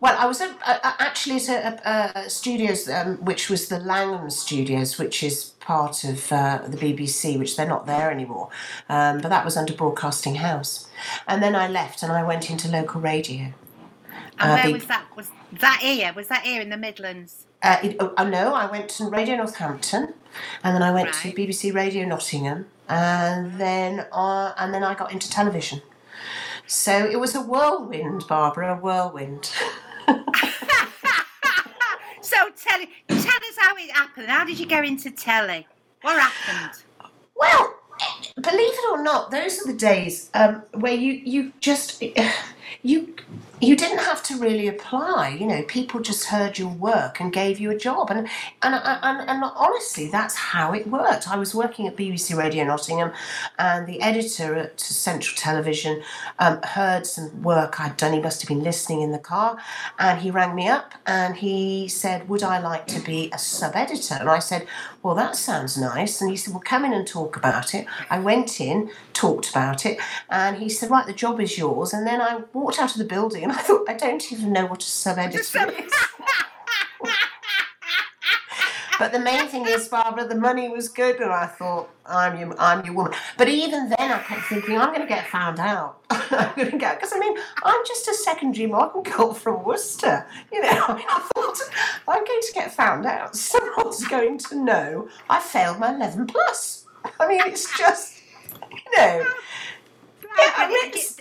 Well, 0.00 0.16
I 0.18 0.26
was 0.26 0.40
at, 0.40 0.50
uh, 0.66 0.78
uh, 0.82 0.92
actually 0.98 1.36
at 1.48 1.80
a, 1.84 2.30
studios, 2.30 2.88
um, 2.88 3.16
which 3.24 3.48
was 3.50 3.68
the 3.68 3.78
Langham 3.78 4.30
Studios, 4.30 4.98
which 4.98 5.22
is 5.22 5.52
part 5.60 6.04
of 6.04 6.32
uh, 6.32 6.62
the 6.66 6.76
BBC, 6.76 7.38
which 7.38 7.56
they're 7.56 7.68
not 7.68 7.86
there 7.86 8.10
anymore. 8.10 8.48
Um, 8.88 9.20
but 9.20 9.28
that 9.28 9.44
was 9.44 9.56
under 9.56 9.72
Broadcasting 9.72 10.36
House. 10.36 10.88
And 11.26 11.42
then 11.42 11.54
I 11.54 11.68
left 11.68 12.02
and 12.02 12.12
I 12.12 12.22
went 12.22 12.50
into 12.50 12.68
local 12.68 13.00
radio. 13.00 13.52
And 14.40 14.52
Uh, 14.52 14.54
where 14.54 14.72
was 14.72 14.86
that? 14.86 15.04
Was 15.16 15.30
that 15.60 15.80
here? 15.82 16.12
Was 16.14 16.28
that 16.28 16.42
here 16.42 16.60
in 16.60 16.70
the 16.70 16.76
Midlands? 16.76 17.44
Uh, 17.62 17.76
it, 17.82 17.96
oh, 17.98 18.14
oh, 18.16 18.28
no, 18.28 18.54
I 18.54 18.66
went 18.66 18.88
to 18.90 19.04
Radio 19.10 19.34
Northampton, 19.36 20.14
and 20.62 20.74
then 20.76 20.82
I 20.82 20.92
went 20.92 21.06
Right. 21.08 21.32
to 21.32 21.32
BBC 21.32 21.74
Radio 21.74 22.06
Nottingham, 22.06 22.66
and 22.88 23.58
then 23.58 24.06
uh, 24.12 24.52
and 24.56 24.72
then 24.72 24.84
I 24.84 24.94
got 24.94 25.10
into 25.12 25.28
television. 25.28 25.82
So 26.68 27.06
it 27.06 27.18
was 27.18 27.34
a 27.34 27.40
whirlwind, 27.42 28.26
Barbara, 28.28 28.76
a 28.76 28.80
whirlwind. 28.80 29.50
So 32.20 32.36
tell, 32.56 32.78
tell 33.08 33.16
us 33.18 33.56
how 33.58 33.74
it 33.76 33.90
happened. 33.90 34.28
How 34.28 34.44
did 34.44 34.58
you 34.60 34.66
go 34.66 34.82
into 34.82 35.10
telly? 35.10 35.66
What 36.02 36.20
happened? 36.20 36.82
Well, 37.34 37.74
believe 38.36 38.72
it 38.72 38.92
or 38.92 39.02
not, 39.02 39.30
those 39.30 39.60
are 39.60 39.66
the 39.66 39.78
days 39.78 40.30
um, 40.34 40.62
where 40.74 40.92
you 40.92 41.14
you 41.14 41.52
just 41.60 42.02
you 42.82 43.14
you 43.60 43.76
didn't 43.76 43.98
have 43.98 44.22
to 44.24 44.38
really 44.38 44.68
apply. 44.68 45.30
You 45.30 45.46
know, 45.46 45.62
people 45.64 46.00
just 46.00 46.26
heard 46.26 46.58
your 46.58 46.68
work 46.68 47.20
and 47.20 47.32
gave 47.32 47.58
you 47.58 47.70
a 47.70 47.76
job, 47.78 48.10
and 48.10 48.28
and 48.62 48.74
and, 48.74 49.28
and 49.28 49.44
honestly, 49.56 50.08
that's 50.08 50.34
how 50.34 50.72
it 50.72 50.86
worked. 50.88 51.28
I 51.28 51.36
was 51.36 51.54
working 51.54 51.86
at 51.86 51.96
BBC 51.96 52.36
Radio 52.36 52.64
Nottingham, 52.64 53.12
and 53.58 53.86
the 53.86 54.00
editor 54.00 54.54
at 54.54 54.80
Central 54.80 55.36
Television 55.36 56.02
um, 56.38 56.60
heard 56.62 57.06
some 57.06 57.42
work 57.42 57.80
I'd 57.80 57.96
done. 57.96 58.12
He 58.12 58.20
must 58.20 58.42
have 58.42 58.48
been 58.48 58.62
listening 58.62 59.02
in 59.02 59.12
the 59.12 59.18
car, 59.18 59.58
and 59.98 60.20
he 60.20 60.30
rang 60.30 60.54
me 60.54 60.68
up 60.68 60.94
and 61.06 61.36
he 61.36 61.88
said, 61.88 62.28
"Would 62.28 62.42
I 62.42 62.58
like 62.60 62.86
to 62.88 63.00
be 63.00 63.30
a 63.32 63.38
sub 63.38 63.74
editor?" 63.74 64.16
And 64.20 64.30
I 64.30 64.38
said, 64.38 64.66
"Well, 65.02 65.14
that 65.16 65.36
sounds 65.36 65.76
nice." 65.76 66.20
And 66.20 66.30
he 66.30 66.36
said, 66.36 66.54
"Well, 66.54 66.62
come 66.64 66.84
in 66.84 66.92
and 66.92 67.06
talk 67.06 67.36
about 67.36 67.74
it." 67.74 67.86
I 68.10 68.18
went 68.20 68.60
in, 68.60 68.90
talked 69.12 69.50
about 69.50 69.84
it, 69.86 69.98
and 70.30 70.56
he 70.58 70.68
said, 70.68 70.90
"Right, 70.90 71.06
the 71.06 71.12
job 71.12 71.40
is 71.40 71.58
yours." 71.58 71.92
And 71.92 72.06
then 72.06 72.20
I 72.20 72.42
walked 72.60 72.78
out 72.78 72.92
of 72.92 72.98
the 72.98 73.04
building, 73.04 73.42
and 73.44 73.52
I 73.52 73.56
thought, 73.56 73.88
"I 73.88 73.94
don't 73.94 74.32
even 74.32 74.52
know 74.52 74.66
what 74.66 74.82
a 74.82 74.86
sub 74.86 75.18
editor 75.18 75.38
is." 75.38 75.92
But 78.98 79.12
the 79.12 79.20
main 79.20 79.46
thing 79.46 79.64
is, 79.66 79.86
Barbara, 79.86 80.26
the 80.26 80.34
money 80.34 80.68
was 80.68 80.88
good, 80.88 81.20
and 81.20 81.32
I 81.32 81.46
thought, 81.46 81.88
I'm 82.04 82.36
your, 82.36 82.60
I'm 82.60 82.84
your 82.84 82.94
woman. 82.94 83.12
But 83.36 83.48
even 83.48 83.88
then, 83.90 84.10
I 84.10 84.18
kept 84.24 84.46
thinking, 84.46 84.76
I'm 84.76 84.88
going 84.88 85.02
to 85.02 85.06
get 85.06 85.28
found 85.28 85.60
out. 85.60 85.98
I'm 86.10 86.54
going 86.56 86.72
to 86.72 86.78
get 86.78 86.96
because 86.96 87.12
I 87.14 87.20
mean, 87.20 87.36
I'm 87.62 87.80
just 87.86 88.08
a 88.08 88.14
secondary 88.14 88.66
modern 88.66 89.04
girl 89.04 89.34
from 89.34 89.62
Worcester. 89.62 90.26
You 90.52 90.62
know, 90.62 90.84
I, 90.88 90.94
mean, 90.96 91.06
I 91.08 91.28
thought 91.32 91.58
I'm 92.08 92.24
going 92.24 92.40
to 92.42 92.52
get 92.52 92.72
found 92.74 93.06
out. 93.06 93.36
Someone's 93.36 94.04
going 94.08 94.38
to 94.38 94.56
know 94.56 95.08
I 95.30 95.38
failed 95.38 95.78
my 95.78 95.94
11 95.94 96.26
plus. 96.26 96.84
I 97.20 97.28
mean, 97.28 97.40
it's 97.46 97.78
just, 97.78 98.20
you 98.72 98.96
know. 98.96 99.26
Yeah, 100.38 100.52
I 100.56 100.68
mean, 100.68 100.88
it's- 100.88 101.17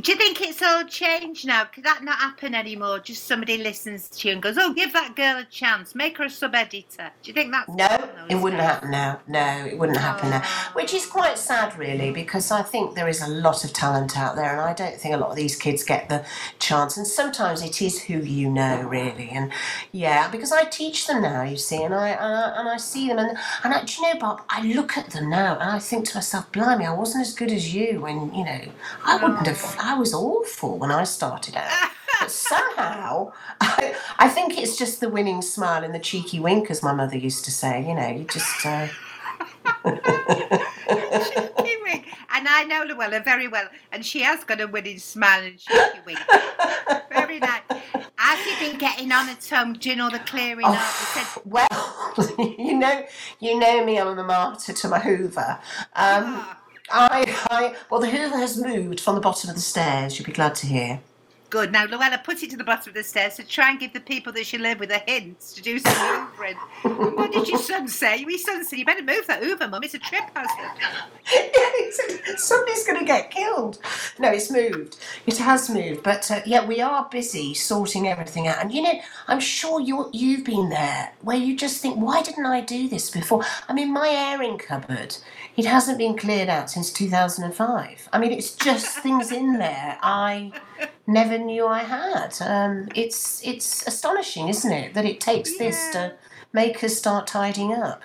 Do 0.00 0.12
you 0.12 0.16
think 0.16 0.40
it's 0.40 0.62
all 0.62 0.84
changed 0.84 1.44
now? 1.44 1.64
Could 1.64 1.82
that 1.82 2.04
not 2.04 2.18
happen 2.18 2.54
anymore? 2.54 3.00
Just 3.00 3.24
somebody 3.26 3.56
listens 3.56 4.08
to 4.10 4.28
you 4.28 4.34
and 4.34 4.42
goes, 4.42 4.56
"Oh, 4.56 4.72
give 4.72 4.92
that 4.92 5.16
girl 5.16 5.38
a 5.38 5.44
chance. 5.44 5.92
Make 5.92 6.18
her 6.18 6.24
a 6.24 6.30
sub 6.30 6.54
editor." 6.54 7.10
Do 7.20 7.28
you 7.28 7.34
think 7.34 7.50
that's 7.50 7.68
No, 7.68 8.08
it 8.30 8.36
wouldn't 8.36 8.62
happen 8.62 8.92
now. 8.92 9.18
No, 9.26 9.66
it 9.66 9.76
wouldn't 9.76 9.98
happen 9.98 10.28
oh. 10.28 10.38
now. 10.38 10.42
Oh. 10.44 10.70
Which 10.74 10.94
is 10.94 11.04
quite 11.04 11.36
sad, 11.36 11.76
really, 11.76 12.12
because 12.12 12.52
I 12.52 12.62
think 12.62 12.94
there 12.94 13.08
is 13.08 13.20
a 13.20 13.26
lot 13.26 13.64
of 13.64 13.72
talent 13.72 14.16
out 14.16 14.36
there, 14.36 14.52
and 14.52 14.60
I 14.60 14.72
don't 14.72 14.94
think 14.94 15.16
a 15.16 15.18
lot 15.18 15.30
of 15.30 15.36
these 15.36 15.56
kids 15.56 15.82
get 15.82 16.08
the 16.08 16.24
chance. 16.60 16.96
And 16.96 17.04
sometimes 17.06 17.60
it 17.60 17.82
is 17.82 18.00
who 18.00 18.20
you 18.20 18.48
know, 18.48 18.82
really. 18.82 19.30
And 19.30 19.50
yeah, 19.90 20.30
because 20.30 20.52
I 20.52 20.62
teach 20.62 21.08
them 21.08 21.22
now, 21.22 21.42
you 21.42 21.56
see, 21.56 21.82
and 21.82 21.92
I 21.92 22.10
and 22.10 22.34
I, 22.34 22.60
and 22.60 22.68
I 22.68 22.76
see 22.76 23.08
them, 23.08 23.18
and 23.18 23.36
and 23.64 23.74
I, 23.74 23.82
do 23.82 24.00
you 24.00 24.14
know, 24.14 24.20
Bob? 24.20 24.42
I 24.48 24.62
look 24.62 24.96
at 24.96 25.10
them 25.10 25.28
now, 25.28 25.54
and 25.58 25.70
I 25.70 25.80
think 25.80 26.06
to 26.10 26.18
myself, 26.18 26.52
"Blimey, 26.52 26.86
I 26.86 26.94
wasn't 26.94 27.22
as 27.26 27.34
good 27.34 27.50
as 27.50 27.74
you." 27.74 28.00
When 28.00 28.32
you 28.32 28.44
know, 28.44 28.60
I 29.04 29.16
wouldn't 29.16 29.40
oh. 29.40 29.50
have. 29.50 29.87
I 29.88 29.94
was 29.94 30.12
awful 30.12 30.78
when 30.78 30.90
I 30.90 31.04
started 31.04 31.56
out. 31.56 31.90
But 32.20 32.30
somehow, 32.30 33.32
I, 33.58 33.94
I 34.18 34.28
think 34.28 34.58
it's 34.58 34.76
just 34.76 35.00
the 35.00 35.08
winning 35.08 35.40
smile 35.40 35.82
and 35.82 35.94
the 35.94 35.98
cheeky 35.98 36.38
wink, 36.40 36.70
as 36.70 36.82
my 36.82 36.92
mother 36.92 37.16
used 37.16 37.46
to 37.46 37.50
say. 37.50 37.88
You 37.88 37.94
know, 37.94 38.08
you 38.08 38.24
just. 38.24 38.66
Uh, 38.66 38.88
Wink. 41.84 42.04
And 42.34 42.46
I 42.48 42.64
know 42.64 42.84
Llewela 42.84 43.24
very 43.24 43.48
well, 43.48 43.66
and 43.90 44.04
she 44.04 44.20
has 44.20 44.44
got 44.44 44.60
a 44.60 44.66
winning 44.66 44.98
smile 44.98 45.42
and 45.42 45.58
cheeky 45.58 46.00
wink. 46.04 46.18
Very 47.10 47.38
nice. 47.38 47.62
Have 48.16 48.46
you 48.46 48.68
been 48.68 48.78
getting 48.78 49.10
on 49.10 49.28
at 49.30 49.46
home, 49.46 49.72
doing 49.72 50.00
all 50.00 50.10
the 50.10 50.18
clearing 50.18 50.66
up? 50.66 50.74
You 50.74 50.78
said, 50.78 51.26
Oh, 51.36 51.42
well, 51.46 52.34
you 52.58 52.76
know, 52.78 53.06
you 53.40 53.58
know 53.58 53.84
me. 53.84 53.98
I'm 53.98 54.18
a 54.18 54.22
martyr 54.24 54.72
to 54.74 54.88
my 54.88 54.98
Hoover. 54.98 55.58
Um, 55.94 56.24
"Ah, 56.26 56.57
I, 56.90 57.46
I, 57.50 57.76
well, 57.90 58.00
the 58.00 58.10
Hoover 58.10 58.36
has 58.36 58.60
moved 58.60 59.00
from 59.00 59.14
the 59.14 59.20
bottom 59.20 59.50
of 59.50 59.56
the 59.56 59.62
stairs. 59.62 60.18
You'll 60.18 60.26
be 60.26 60.32
glad 60.32 60.54
to 60.56 60.66
hear. 60.66 61.00
Good. 61.50 61.72
Now, 61.72 61.86
Llewela, 61.86 62.22
put 62.22 62.42
it 62.42 62.50
to 62.50 62.58
the 62.58 62.64
bottom 62.64 62.90
of 62.90 62.94
the 62.94 63.02
stairs 63.02 63.36
to 63.36 63.46
try 63.46 63.70
and 63.70 63.80
give 63.80 63.94
the 63.94 64.00
people 64.00 64.34
that 64.34 64.44
she 64.44 64.58
live 64.58 64.80
with 64.80 64.90
a 64.90 64.98
hint 64.98 65.40
to 65.40 65.62
do 65.62 65.78
some 65.78 65.94
hoovering. 65.94 67.16
what 67.16 67.32
did 67.32 67.48
your 67.48 67.58
son 67.58 67.88
say? 67.88 68.18
Your 68.18 68.36
son 68.36 68.66
said, 68.66 68.78
you 68.78 68.84
better 68.84 69.02
move 69.02 69.26
that 69.28 69.42
hoover, 69.42 69.66
Mum. 69.66 69.82
It's 69.82 69.94
a 69.94 69.98
trip 69.98 70.24
hazard. 70.34 70.78
yeah, 71.34 72.36
somebody's 72.36 72.86
going 72.86 72.98
to 72.98 73.04
get 73.06 73.30
killed. 73.30 73.78
No, 74.18 74.30
it's 74.30 74.50
moved. 74.50 74.98
It 75.26 75.38
has 75.38 75.70
moved. 75.70 76.02
But 76.02 76.30
uh, 76.30 76.42
yeah, 76.44 76.66
we 76.66 76.82
are 76.82 77.08
busy 77.10 77.54
sorting 77.54 78.08
everything 78.08 78.46
out. 78.46 78.60
And 78.60 78.70
you 78.70 78.82
know, 78.82 79.00
I'm 79.26 79.40
sure 79.40 79.80
you 79.80 80.10
you've 80.12 80.44
been 80.44 80.68
there 80.68 81.12
where 81.22 81.38
you 81.38 81.56
just 81.56 81.80
think, 81.80 81.96
why 81.96 82.20
didn't 82.20 82.44
I 82.44 82.60
do 82.60 82.88
this 82.88 83.08
before? 83.08 83.42
I 83.68 83.72
mean, 83.72 83.90
my 83.90 84.10
airing 84.10 84.58
cupboard, 84.58 85.16
it 85.58 85.66
hasn't 85.66 85.98
been 85.98 86.16
cleared 86.16 86.48
out 86.48 86.70
since 86.70 86.92
2005. 86.92 88.08
I 88.12 88.18
mean, 88.20 88.30
it's 88.30 88.54
just 88.54 88.98
things 89.02 89.32
in 89.32 89.58
there 89.58 89.98
I 90.00 90.52
never 91.08 91.36
knew 91.36 91.66
I 91.66 91.80
had. 91.80 92.36
Um, 92.40 92.88
it's 92.94 93.44
it's 93.44 93.86
astonishing, 93.86 94.48
isn't 94.48 94.72
it, 94.72 94.94
that 94.94 95.04
it 95.04 95.20
takes 95.20 95.58
this 95.58 95.90
to 95.92 96.14
make 96.52 96.82
us 96.84 96.96
start 96.96 97.26
tidying 97.26 97.74
up. 97.74 98.02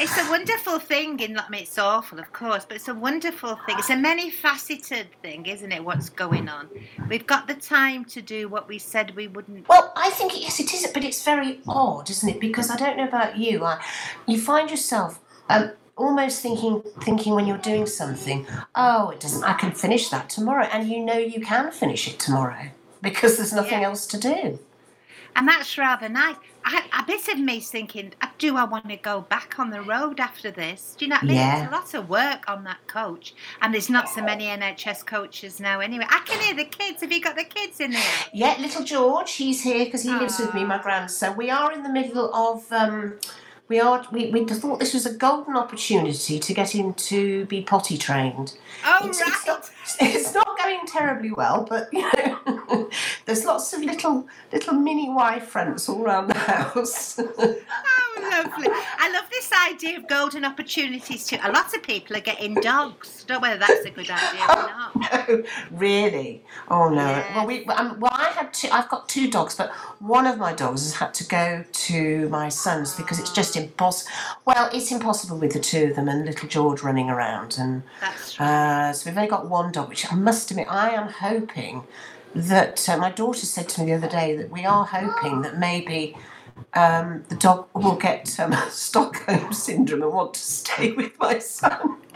It's 0.00 0.18
a 0.18 0.28
wonderful 0.28 0.80
thing, 0.80 1.20
in 1.20 1.38
I 1.38 1.48
mean, 1.48 1.62
it's 1.62 1.78
awful, 1.78 2.18
of 2.18 2.32
course, 2.32 2.64
but 2.64 2.76
it's 2.76 2.88
a 2.88 2.94
wonderful 2.94 3.54
thing. 3.64 3.76
It's 3.78 3.88
a 3.88 3.96
many-faceted 3.96 5.06
thing, 5.22 5.46
isn't 5.46 5.70
it? 5.70 5.82
What's 5.82 6.08
going 6.08 6.48
on? 6.48 6.68
We've 7.08 7.26
got 7.26 7.46
the 7.46 7.54
time 7.54 8.04
to 8.06 8.20
do 8.20 8.48
what 8.48 8.66
we 8.66 8.78
said 8.78 9.14
we 9.14 9.28
wouldn't. 9.28 9.68
Well, 9.68 9.92
I 9.96 10.10
think 10.10 10.38
yes, 10.38 10.58
it 10.58 10.74
is, 10.74 10.88
but 10.92 11.04
it's 11.04 11.22
very 11.24 11.60
odd, 11.68 12.10
isn't 12.10 12.28
it? 12.28 12.40
Because 12.40 12.68
I 12.68 12.76
don't 12.76 12.96
know 12.96 13.06
about 13.06 13.38
you, 13.38 13.64
I, 13.64 13.80
you 14.26 14.40
find 14.40 14.68
yourself 14.68 15.20
um, 15.48 15.70
almost 15.96 16.42
thinking, 16.42 16.82
thinking 17.02 17.34
when 17.34 17.46
you're 17.46 17.58
doing 17.58 17.86
something, 17.86 18.46
oh, 18.74 19.10
it 19.10 19.20
doesn't. 19.20 19.44
I 19.44 19.54
can 19.54 19.72
finish 19.72 20.08
that 20.10 20.28
tomorrow, 20.30 20.64
and 20.72 20.88
you 20.88 21.00
know 21.04 21.18
you 21.18 21.40
can 21.40 21.70
finish 21.72 22.06
it 22.08 22.18
tomorrow 22.18 22.68
because 23.02 23.36
there's 23.36 23.52
nothing 23.52 23.80
Yeah. 23.80 23.88
else 23.88 24.06
to 24.08 24.18
do. 24.18 24.58
And 25.34 25.46
that's 25.46 25.76
rather 25.76 26.08
nice. 26.08 26.36
I, 26.64 26.82
a 26.98 27.04
bit 27.06 27.28
of 27.28 27.38
me's 27.38 27.68
thinking, 27.70 28.14
uh, 28.22 28.28
do 28.38 28.56
I 28.56 28.64
want 28.64 28.88
to 28.88 28.96
go 28.96 29.20
back 29.20 29.58
on 29.58 29.68
the 29.70 29.82
road 29.82 30.18
after 30.18 30.50
this? 30.50 30.96
Do 30.98 31.04
you 31.04 31.10
know 31.10 31.16
what 31.16 31.24
I 31.24 31.26
mean? 31.26 31.36
Yeah. 31.36 31.56
There's 31.58 31.68
a 31.68 31.72
lot 31.72 31.94
of 31.94 32.08
work 32.08 32.44
on 32.48 32.64
that 32.64 32.78
coach, 32.86 33.34
and 33.60 33.72
there's 33.72 33.90
not 33.90 34.08
so 34.08 34.22
many 34.22 34.46
NHS 34.46 35.04
coaches 35.04 35.60
now 35.60 35.80
anyway. 35.80 36.06
I 36.08 36.20
can 36.24 36.40
hear 36.40 36.54
the 36.54 36.64
kids. 36.64 37.02
Have 37.02 37.12
you 37.12 37.20
got 37.20 37.36
the 37.36 37.44
kids 37.44 37.80
in 37.80 37.90
there? 37.90 38.02
Yeah, 38.32 38.56
little 38.58 38.82
George, 38.82 39.34
he's 39.34 39.62
here 39.62 39.84
because 39.84 40.02
he 40.04 40.10
lives 40.10 40.38
with 40.40 40.54
me, 40.54 40.64
my 40.64 40.78
grandson. 40.78 41.36
We 41.36 41.50
are 41.50 41.70
in 41.70 41.82
the 41.82 41.90
middle 41.90 42.34
of. 42.34 42.64
Um, 42.72 43.18
we 43.68 43.80
are. 43.80 44.06
We, 44.12 44.30
we 44.30 44.44
thought 44.44 44.78
this 44.78 44.94
was 44.94 45.06
a 45.06 45.14
golden 45.14 45.56
opportunity 45.56 46.38
to 46.38 46.54
get 46.54 46.74
him 46.74 46.94
to 46.94 47.46
be 47.46 47.62
potty 47.62 47.98
trained. 47.98 48.54
Oh, 48.84 49.08
it's, 49.08 49.20
right. 49.20 49.28
it's 49.28 49.46
not, 49.46 49.70
it's 50.00 50.34
not 50.34 50.58
going 50.58 50.86
terribly 50.86 51.30
well, 51.32 51.66
but 51.68 51.88
you 51.92 52.02
know, 52.02 52.90
there's 53.26 53.44
lots 53.44 53.72
of 53.72 53.82
little 53.82 54.26
little 54.52 54.74
mini 54.74 55.08
Y 55.08 55.38
fronts 55.40 55.88
all 55.88 56.02
around 56.02 56.28
the 56.28 56.34
house. 56.38 57.18
Oh, 57.18 57.56
lovely. 58.30 58.68
I 58.98 59.10
love 59.12 59.24
this 59.30 59.50
idea 59.70 59.98
of 59.98 60.08
golden 60.08 60.44
opportunities 60.44 61.26
too. 61.26 61.38
A 61.42 61.52
lot 61.52 61.74
of 61.74 61.82
people 61.82 62.16
are 62.16 62.20
getting 62.20 62.54
dogs. 62.54 63.24
Don't 63.24 63.42
know 63.42 63.48
whether 63.48 63.58
that's 63.60 63.84
a 63.84 63.90
good 63.90 64.10
idea 64.10 64.42
or 64.42 64.46
not. 64.46 65.28
no, 65.28 65.42
really? 65.70 66.42
Oh 66.68 66.88
no. 66.88 67.06
Yes. 67.06 67.34
Well, 67.34 67.46
we 67.46 67.64
um, 67.66 68.00
well, 68.00 68.12
I 68.14 68.30
had 68.30 68.52
two. 68.52 68.68
I've 68.72 68.88
got 68.88 69.08
two 69.08 69.30
dogs, 69.30 69.54
but 69.54 69.70
one 70.00 70.26
of 70.26 70.38
my 70.38 70.52
dogs 70.52 70.82
has 70.82 70.94
had 70.94 71.14
to 71.14 71.24
go 71.24 71.64
to 71.70 72.28
my 72.28 72.48
son's 72.48 72.94
because 72.94 73.18
it's 73.18 73.32
just 73.32 73.56
impossible. 73.56 74.10
Well, 74.44 74.68
it's 74.72 74.90
impossible 74.90 75.38
with 75.38 75.52
the 75.52 75.60
two 75.60 75.84
of 75.86 75.96
them 75.96 76.08
and 76.08 76.24
little 76.24 76.48
George 76.48 76.82
running 76.82 77.08
around, 77.10 77.56
and 77.58 77.82
That's 78.00 78.38
right. 78.40 78.88
uh, 78.88 78.92
so 78.92 79.10
we've 79.10 79.16
only 79.16 79.30
got 79.30 79.48
one 79.48 79.72
dog. 79.76 79.88
Which 79.88 80.10
I 80.10 80.16
must 80.16 80.50
admit, 80.50 80.66
I 80.70 80.90
am 80.90 81.08
hoping 81.08 81.84
that 82.34 82.88
uh, 82.88 82.96
my 82.96 83.10
daughter 83.10 83.46
said 83.46 83.68
to 83.70 83.80
me 83.80 83.86
the 83.86 83.94
other 83.94 84.08
day 84.08 84.36
that 84.36 84.50
we 84.50 84.64
are 84.64 84.84
hoping 84.84 85.42
that 85.42 85.58
maybe. 85.58 86.16
Um, 86.72 87.22
the 87.28 87.36
dog 87.36 87.68
will 87.74 87.96
get 87.96 88.40
um, 88.40 88.54
Stockholm 88.70 89.52
syndrome 89.52 90.02
and 90.02 90.12
want 90.12 90.34
to 90.34 90.40
stay 90.40 90.92
with 90.92 91.18
my 91.20 91.38
son. 91.38 91.98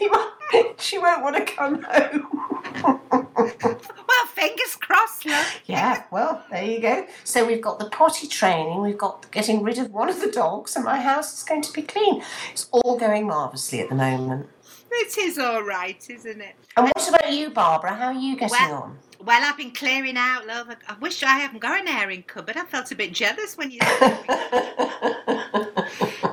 Won't, 0.00 0.80
she 0.80 0.98
won't 0.98 1.22
want 1.22 1.36
to 1.36 1.44
come 1.44 1.82
home. 1.82 3.24
Well, 3.38 4.26
fingers 4.34 4.74
crossed, 4.80 5.26
love. 5.26 5.60
Yeah, 5.66 6.02
well, 6.10 6.44
there 6.50 6.64
you 6.64 6.80
go. 6.80 7.06
So 7.24 7.46
we've 7.46 7.60
got 7.60 7.78
the 7.78 7.88
potty 7.88 8.26
training, 8.26 8.80
we've 8.80 8.98
got 8.98 9.30
getting 9.30 9.62
rid 9.62 9.78
of 9.78 9.92
one 9.92 10.08
of 10.08 10.20
the 10.20 10.30
dogs, 10.30 10.74
and 10.74 10.84
my 10.84 11.00
house 11.00 11.38
is 11.38 11.44
going 11.44 11.62
to 11.62 11.72
be 11.72 11.82
clean. 11.82 12.22
It's 12.50 12.68
all 12.72 12.98
going 12.98 13.26
marvellously 13.26 13.80
at 13.80 13.88
the 13.88 13.94
moment. 13.94 14.48
It 14.90 15.18
is 15.18 15.38
all 15.38 15.62
right, 15.62 16.04
isn't 16.08 16.40
it? 16.40 16.54
And 16.76 16.86
what 16.86 17.08
about 17.08 17.32
you, 17.32 17.50
Barbara? 17.50 17.94
How 17.94 18.06
are 18.06 18.12
you 18.12 18.36
getting 18.36 18.56
Well- 18.68 18.82
on? 18.82 18.98
Well, 19.24 19.42
I've 19.44 19.56
been 19.56 19.72
clearing 19.72 20.16
out, 20.16 20.46
love. 20.46 20.68
I 20.88 20.94
wish 21.00 21.24
I 21.24 21.38
haven't 21.38 21.58
got 21.58 21.80
an 21.80 21.88
airing 21.88 22.22
cupboard. 22.22 22.56
I 22.56 22.64
felt 22.64 22.92
a 22.92 22.94
bit 22.94 23.12
jealous 23.12 23.56
when 23.58 23.70
you 23.72 23.80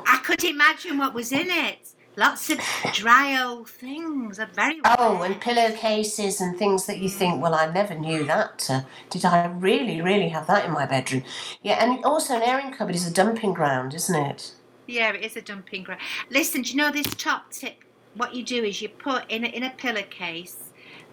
I 0.06 0.20
could 0.24 0.44
imagine 0.44 1.00
what 1.00 1.14
was 1.16 1.32
in 1.32 1.50
it. 1.50 1.80
Lots 2.16 2.50
of 2.52 2.60
dry 2.94 3.42
old 3.44 3.68
things. 3.70 4.40
Are 4.40 4.46
very 4.46 4.80
oh, 4.86 5.22
and 5.24 5.42
pillowcases 5.42 6.40
and 6.40 6.58
things 6.58 6.86
that 6.86 7.00
you 7.00 7.10
think, 7.10 7.42
well, 7.42 7.56
I 7.56 7.66
never 7.72 7.96
knew 7.96 8.24
that. 8.26 8.68
Uh, 8.70 8.82
did 9.10 9.26
I 9.26 9.48
really, 9.48 10.00
really 10.02 10.30
have 10.30 10.46
that 10.48 10.66
in 10.66 10.72
my 10.72 10.86
bedroom? 10.86 11.24
Yeah, 11.64 11.84
and 11.84 12.06
also 12.06 12.36
an 12.36 12.44
airing 12.44 12.72
cupboard 12.72 12.96
is 12.96 13.08
a 13.08 13.12
dumping 13.14 13.54
ground, 13.54 13.94
isn't 13.96 14.16
it? 14.16 14.54
Yeah, 14.88 15.12
it 15.14 15.26
is 15.26 15.36
a 15.36 15.42
dumping 15.42 15.84
ground. 15.84 16.02
Listen, 16.30 16.62
do 16.62 16.70
you 16.70 16.78
know 16.78 16.92
this 16.92 17.08
top 17.08 17.52
tip? 17.52 17.84
What 18.16 18.34
you 18.34 18.44
do 18.44 18.64
is 18.64 18.82
you 18.82 18.90
put 18.90 19.30
in 19.30 19.44
a, 19.44 19.48
in 19.48 19.64
a 19.64 19.72
pillowcase 19.72 20.66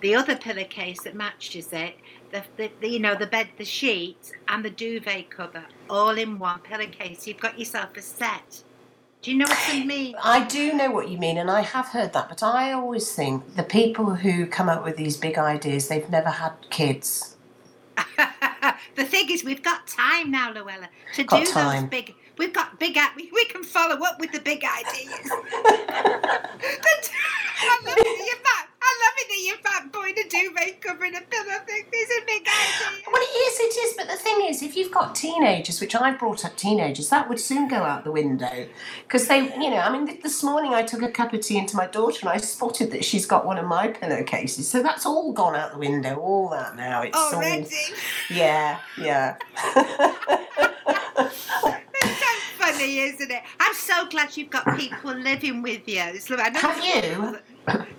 the 0.03 0.15
other 0.17 0.37
pillowcase 0.37 1.01
that 1.03 1.15
matches 1.15 1.73
it, 1.73 1.95
the, 2.33 2.43
the, 2.57 2.71
the 2.81 2.89
you 2.89 2.99
know 2.99 3.15
the 3.15 3.27
bed, 3.27 3.49
the 3.57 3.65
sheet, 3.65 4.33
and 4.49 4.65
the 4.65 4.71
duvet 4.71 5.31
cover 5.31 5.65
all 5.89 6.19
in 6.19 6.39
one 6.39 6.59
pillowcase. 6.61 7.27
You've 7.27 7.41
got 7.41 7.59
yourself 7.59 7.97
a 7.97 8.03
set. 8.03 8.65
Do 9.23 9.31
you 9.31 9.39
know 9.39 9.45
what 9.45 9.59
I 9.69 9.85
mean? 9.85 10.17
I 10.21 10.45
do 10.45 10.73
know 10.73 10.91
what 10.91 11.09
you 11.09 11.17
mean, 11.17 11.39
and 11.39 11.49
I 11.49 11.61
have 11.61 11.87
heard 11.87 12.13
that, 12.13 12.29
but 12.29 12.43
I 12.43 12.73
always 12.73 13.15
think 13.15 13.55
the 13.55 13.63
people 13.63 14.17
who 14.17 14.47
come 14.47 14.69
up 14.69 14.85
with 14.85 14.97
these 14.97 15.17
big 15.17 15.39
ideas, 15.39 15.87
they've 15.87 16.11
never 16.11 16.31
had 16.31 16.53
kids. 16.71 17.37
the 18.97 19.05
thing 19.05 19.31
is, 19.31 19.45
we've 19.45 19.63
got 19.63 19.87
time 19.87 20.33
now, 20.33 20.53
Llewela, 20.53 20.89
to 21.15 21.23
Got 21.23 21.45
do 21.45 21.53
time. 21.53 21.83
those 21.83 21.91
big. 21.91 22.15
We've 22.39 22.53
got 22.53 22.79
big. 22.79 22.97
i- 22.99 23.11
We, 23.17 23.31
we 23.33 23.45
can 23.47 23.65
follow 23.65 23.97
up 24.05 24.21
with 24.21 24.33
the 24.33 24.41
big 24.41 24.63
ideas. 24.65 25.21
I 27.65 27.67
love 27.85 27.97
it 27.97 28.05
that 28.05 28.27
you're 28.27 28.43
back. 28.43 28.69
I 28.85 28.93
love 29.05 29.15
it 29.19 29.29
that 29.29 29.43
you're 29.47 29.63
back, 29.63 29.93
boy, 29.93 30.13
to 30.13 30.25
do 30.29 30.51
makeup 30.55 31.01
and 31.01 31.15
a 31.17 31.21
pillow 31.21 31.59
thing. 31.67 31.85
Big 32.27 32.43
idea. 32.43 33.03
Well, 33.13 33.23
it 33.23 33.27
is, 33.27 33.61
it 33.61 33.77
is, 33.81 33.95
but 33.97 34.09
the 34.09 34.17
thing 34.17 34.47
is, 34.49 34.63
if 34.63 34.77
you've 34.77 34.91
got 34.91 35.15
teenagers, 35.15 35.81
which 35.81 35.95
I've 35.95 36.19
brought 36.19 36.45
up 36.45 36.57
teenagers, 36.57 37.09
that 37.11 37.29
would 37.29 37.39
soon 37.41 37.69
go 37.69 37.77
out 37.77 38.03
the 38.05 38.11
window. 38.13 38.67
Because 39.05 39.29
they, 39.29 39.41
you 39.61 39.71
know, 39.71 39.77
I 39.79 39.91
mean, 39.97 40.19
this 40.23 40.43
morning 40.43 40.75
I 40.75 40.83
took 40.83 41.03
a 41.03 41.09
cup 41.11 41.33
of 41.33 41.41
tea 41.41 41.59
into 41.59 41.77
my 41.77 41.87
daughter 41.87 42.19
and 42.23 42.31
I 42.31 42.37
spotted 42.39 42.91
that 42.93 43.05
she's 43.05 43.27
got 43.27 43.47
one 43.47 43.59
of 43.59 43.67
my 43.67 43.89
pillowcases. 43.89 44.69
So 44.69 44.83
that's 44.83 45.07
all 45.07 45.33
gone 45.33 45.55
out 45.55 45.73
the 45.73 45.79
window, 45.79 46.17
all 46.17 46.49
that 46.51 46.75
now. 46.77 47.03
It's 47.03 47.17
all. 47.17 47.35
Already. 47.35 47.69
Yeah, 48.31 48.79
yeah. 48.99 49.37
Funny, 52.59 52.99
isn't 53.01 53.31
it? 53.31 53.43
I'm 53.61 53.75
so 53.75 54.07
glad 54.09 54.37
you've 54.37 54.51
got 54.51 54.65
people 54.79 55.13
living 55.15 55.63
with 55.63 55.87
you. 55.89 56.01
It's, 56.01 56.31
I 56.31 56.49
know 56.51 56.61
Have 56.61 56.85
you? 56.85 57.39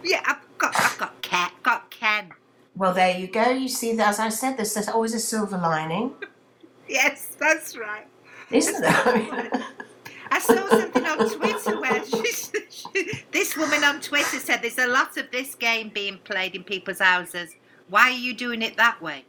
Yeah, 0.03 0.21
I've 0.25 0.57
got, 0.57 0.73
I've 0.75 0.97
got 0.97 1.21
Ken. 1.21 1.49
Got 1.63 1.89
Ken. 1.91 2.31
Well, 2.75 2.93
there 2.93 3.17
you 3.17 3.27
go. 3.27 3.49
You 3.51 3.67
see, 3.69 3.91
as 3.99 4.19
I 4.19 4.29
said, 4.29 4.57
there's 4.57 4.73
there's 4.73 4.87
always 4.89 5.13
a 5.13 5.19
silver 5.19 5.57
lining, 5.57 6.13
Yes, 6.87 7.35
that's 7.39 7.77
right. 7.77 8.05
isn't 8.51 8.81
there? 8.81 8.91
I 8.91 9.63
I 10.31 10.39
saw 10.39 10.67
something 10.69 11.05
on 11.05 11.29
Twitter 11.29 11.79
where 11.79 12.03
she, 12.05 12.23
she, 12.69 13.23
this 13.31 13.55
woman 13.55 13.83
on 13.83 14.01
Twitter 14.01 14.39
said 14.39 14.61
there's 14.63 14.79
a 14.79 14.87
lot 14.87 15.15
of 15.17 15.29
this 15.31 15.53
game 15.55 15.89
being 15.93 16.17
played 16.23 16.55
in 16.55 16.63
people's 16.63 16.99
houses. 16.99 17.55
Why 17.89 18.09
are 18.09 18.17
you 18.17 18.33
doing 18.33 18.61
it 18.63 18.75
that 18.77 19.01
way? 19.01 19.25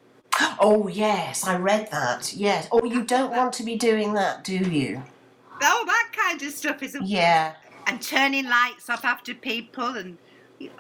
Oh, 0.61 0.89
yes, 0.93 1.47
I 1.47 1.57
read 1.57 1.91
that. 1.91 2.33
Yes. 2.35 2.69
Oh, 2.73 2.85
you 2.85 3.05
don't 3.05 3.31
want 3.31 3.53
to 3.55 3.63
be 3.63 3.77
doing 3.77 4.15
that, 4.15 4.45
do 4.45 4.57
you? 4.57 5.03
Oh, 5.63 5.85
that 5.87 6.11
kind 6.13 6.43
of 6.43 6.53
stuff 6.53 6.83
is. 6.83 6.97
Yeah. 7.03 7.55
And 7.87 8.01
turning 8.01 8.49
lights 8.49 8.89
off 8.89 9.05
after 9.05 9.35
people 9.35 9.97
and 9.97 10.19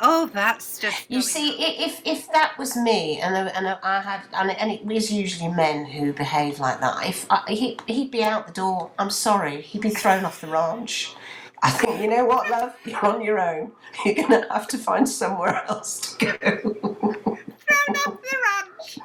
all 0.00 0.26
that 0.28 0.62
stuff. 0.62 1.06
You 1.08 1.20
see, 1.20 1.50
on. 1.50 1.56
if 1.58 2.00
if 2.04 2.32
that 2.32 2.56
was 2.58 2.76
me, 2.76 3.20
and 3.20 3.34
and 3.36 3.68
I 3.82 4.00
had, 4.00 4.22
and, 4.32 4.50
and 4.50 4.70
it 4.70 4.84
was 4.84 5.12
usually 5.12 5.50
men 5.50 5.84
who 5.84 6.12
behave 6.12 6.60
like 6.60 6.80
that. 6.80 7.06
If 7.06 7.26
I, 7.30 7.42
he 7.48 7.78
he'd 7.86 8.10
be 8.10 8.22
out 8.22 8.46
the 8.46 8.52
door, 8.52 8.90
I'm 8.98 9.10
sorry, 9.10 9.60
he'd 9.62 9.82
be 9.82 9.90
thrown 9.90 10.24
off 10.24 10.40
the 10.40 10.46
ranch. 10.46 11.14
I 11.62 11.70
think 11.70 12.00
you 12.00 12.08
know 12.08 12.24
what, 12.26 12.50
love, 12.50 12.74
you're 12.84 13.04
on 13.04 13.22
your 13.22 13.40
own. 13.40 13.72
You're 14.04 14.14
gonna 14.16 14.46
have 14.52 14.68
to 14.68 14.78
find 14.78 15.08
somewhere 15.08 15.64
else 15.68 16.14
to 16.16 16.26
go. 16.26 16.56
thrown 16.60 17.96
off 18.06 18.20
the 18.20 18.36
ranch. 18.44 18.98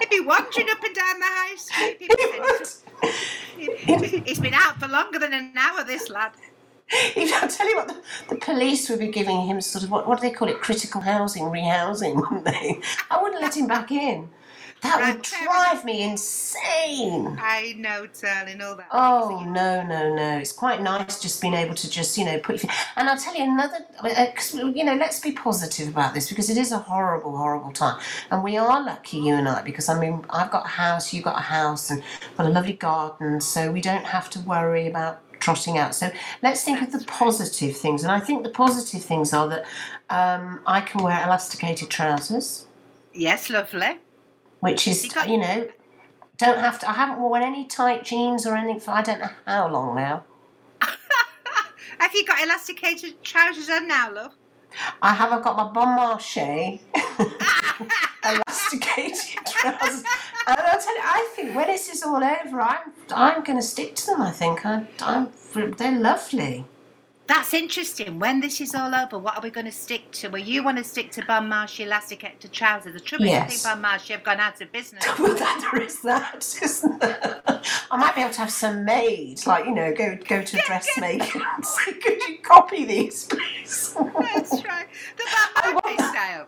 He'd 0.00 0.10
be 0.10 0.20
wandering 0.20 0.68
up 0.70 0.82
and 0.82 0.94
down 0.94 1.20
the 1.20 1.56
street. 1.56 1.96
He. 2.00 2.06
He's 4.26 4.40
been 4.40 4.54
out 4.54 4.78
for 4.78 4.88
longer 4.88 5.18
than 5.18 5.32
an 5.32 5.52
hour, 5.56 5.84
this 5.84 6.10
lad. 6.10 6.32
If 6.88 7.42
I 7.42 7.46
tell 7.48 7.68
you 7.68 7.76
what, 7.76 7.88
the, 7.88 8.00
the 8.28 8.36
police 8.36 8.88
would 8.88 9.00
be 9.00 9.08
giving 9.08 9.46
him 9.46 9.60
sort 9.60 9.82
of 9.84 9.90
what, 9.90 10.06
what 10.06 10.20
do 10.20 10.28
they 10.28 10.34
call 10.34 10.48
it? 10.48 10.60
Critical 10.60 11.00
housing, 11.00 11.44
rehousing, 11.44 12.14
wouldn't 12.14 12.44
they? 12.44 12.80
I 13.10 13.20
wouldn't 13.20 13.42
let 13.42 13.56
him 13.56 13.66
back 13.66 13.90
in. 13.90 14.28
That 14.82 14.98
would 15.00 15.16
Right, 15.16 15.22
drive 15.44 15.84
me 15.84 16.02
insane. 16.02 17.38
I 17.40 17.74
know, 17.78 18.06
darling, 18.06 18.60
all 18.62 18.76
that. 18.76 18.86
Oh 18.92 19.44
no 19.46 19.82
no 19.82 20.14
no! 20.14 20.38
It's 20.38 20.52
quite 20.52 20.80
nice 20.82 21.20
just 21.20 21.40
being 21.40 21.54
able 21.54 21.74
to 21.74 21.90
just 21.90 22.16
you 22.16 22.24
know 22.24 22.38
put 22.38 22.62
your. 22.62 22.72
And 22.96 23.08
I'll 23.08 23.16
tell 23.18 23.34
you 23.34 23.44
another, 23.44 23.84
uh, 24.00 24.26
'cause, 24.34 24.54
you 24.54 24.84
know, 24.84 24.94
let's 24.94 25.18
be 25.18 25.32
positive 25.32 25.88
about 25.88 26.14
this 26.14 26.28
because 26.28 26.50
it 26.50 26.56
is 26.56 26.72
a 26.72 26.78
horrible 26.78 27.36
horrible 27.36 27.72
time, 27.72 27.98
and 28.30 28.44
we 28.44 28.56
are 28.56 28.82
lucky 28.82 29.18
you 29.18 29.34
and 29.34 29.48
I 29.48 29.62
because 29.62 29.88
I 29.88 29.98
mean 29.98 30.24
I've 30.30 30.50
got 30.50 30.66
a 30.66 30.68
house, 30.68 31.12
you've 31.12 31.24
got 31.24 31.38
a 31.38 31.42
house, 31.42 31.90
and 31.90 32.02
got 32.36 32.46
a 32.46 32.50
lovely 32.50 32.74
garden, 32.74 33.40
so 33.40 33.72
we 33.72 33.80
don't 33.80 34.04
have 34.04 34.30
to 34.30 34.40
worry 34.40 34.86
about 34.86 35.20
trotting 35.40 35.78
out. 35.78 35.94
So 35.94 36.10
let's 36.42 36.62
think 36.62 36.80
of 36.82 36.92
the 36.92 37.04
positive 37.06 37.76
things, 37.76 38.02
and 38.02 38.12
I 38.12 38.20
think 38.20 38.44
the 38.44 38.50
positive 38.50 39.02
things 39.04 39.32
are 39.32 39.48
that 39.48 39.64
um, 40.10 40.60
I 40.66 40.80
can 40.80 41.02
wear 41.02 41.22
elasticated 41.24 41.90
trousers, 41.90 42.66
Yes, 43.12 43.50
lovely. 43.50 43.98
Which 44.60 44.88
is 44.88 45.04
You 45.04 45.22
you 45.32 45.38
know. 45.38 45.68
Don't 46.38 46.58
have 46.58 46.78
to. 46.80 46.90
I 46.90 46.92
haven't 46.92 47.18
worn 47.18 47.42
any 47.42 47.64
tight 47.64 48.04
jeans 48.04 48.46
or 48.46 48.56
anything 48.56 48.80
for 48.80 48.90
I 48.90 49.02
don't 49.02 49.20
know 49.20 49.30
how 49.46 49.68
long 49.68 49.96
now. 49.96 50.24
Have 51.98 52.14
you 52.14 52.26
got 52.26 52.42
elasticated 52.42 53.22
trousers 53.22 53.70
on 53.70 53.88
now, 53.88 54.12
love? 54.12 54.34
I 55.00 55.14
haven't 55.14 55.42
got 55.42 55.56
my 55.56 55.72
bon 55.72 55.98
marché 55.98 56.80
elasticated 58.24 59.46
trousers. 59.46 60.04
And 60.46 60.60
I'll 60.60 60.80
tell 60.80 60.94
you, 60.94 61.02
I 61.02 61.32
think 61.34 61.54
when 61.54 61.68
this 61.68 61.88
is 61.88 62.02
all 62.02 62.22
over, 62.22 62.60
I'm 62.60 62.92
I'm 63.14 63.42
going 63.42 63.58
to 63.58 63.64
stick 63.64 63.94
to 63.96 64.06
them. 64.06 64.20
I 64.22 64.30
think 64.30 64.66
I, 64.66 64.86
I'm 65.00 65.32
they're 65.54 65.98
lovely. 65.98 66.66
That's 67.28 67.54
interesting. 67.54 68.18
When 68.20 68.40
this 68.40 68.60
is 68.60 68.74
all 68.74 68.94
over, 68.94 69.18
what 69.18 69.36
are 69.36 69.40
we 69.42 69.50
going 69.50 69.66
to 69.66 69.72
stick 69.72 70.10
to? 70.12 70.28
Well, 70.28 70.42
you 70.42 70.62
want 70.62 70.78
to 70.78 70.84
stick 70.84 71.10
to 71.12 71.24
Bon 71.26 71.48
Marché 71.50 71.84
elasticated 71.84 72.52
trousers. 72.52 72.94
The 72.94 73.00
trouble 73.00 73.26
Yes. 73.26 73.52
is, 73.56 73.66
I 73.66 73.70
think 73.74 73.82
Bon 73.82 73.90
Marché 73.92 74.08
have 74.12 74.22
gone 74.24 74.38
out 74.40 74.60
of 74.60 74.70
business. 74.72 75.04
Well, 75.18 75.34
that 75.34 75.68
there 75.72 75.82
is 75.82 76.02
that, 76.02 76.56
isn't 76.62 77.00
there? 77.00 77.42
I 77.90 77.96
might 77.96 78.14
be 78.14 78.20
able 78.22 78.32
to 78.32 78.40
have 78.40 78.50
some 78.52 78.84
made, 78.84 79.44
like 79.46 79.64
you 79.64 79.74
know, 79.74 79.92
go 79.92 80.16
go 80.28 80.42
to 80.42 80.56
dressmaker 80.66 81.40
and 81.56 81.64
say, 81.66 81.92
"Could 81.94 82.22
you 82.28 82.38
copy 82.42 82.84
these, 82.84 83.24
please?" 83.24 83.94
That's 83.96 84.52
right. 84.64 84.86
The 85.16 85.80
Bon 85.82 85.98
style. 85.98 86.46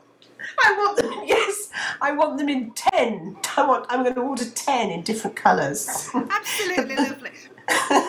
I 0.64 0.72
want 0.78 0.98
them. 0.98 1.12
Yes, 1.26 1.70
I 2.00 2.12
want 2.12 2.38
them 2.38 2.48
in 2.48 2.70
ten. 2.72 3.36
I 3.56 3.66
want. 3.66 3.86
I'm 3.88 4.02
going 4.04 4.14
to 4.14 4.20
order 4.20 4.44
ten 4.50 4.90
in 4.90 5.02
different 5.02 5.36
colours. 5.36 5.88
Absolutely 6.14 6.96
lovely. 6.96 7.30
So, 7.68 8.02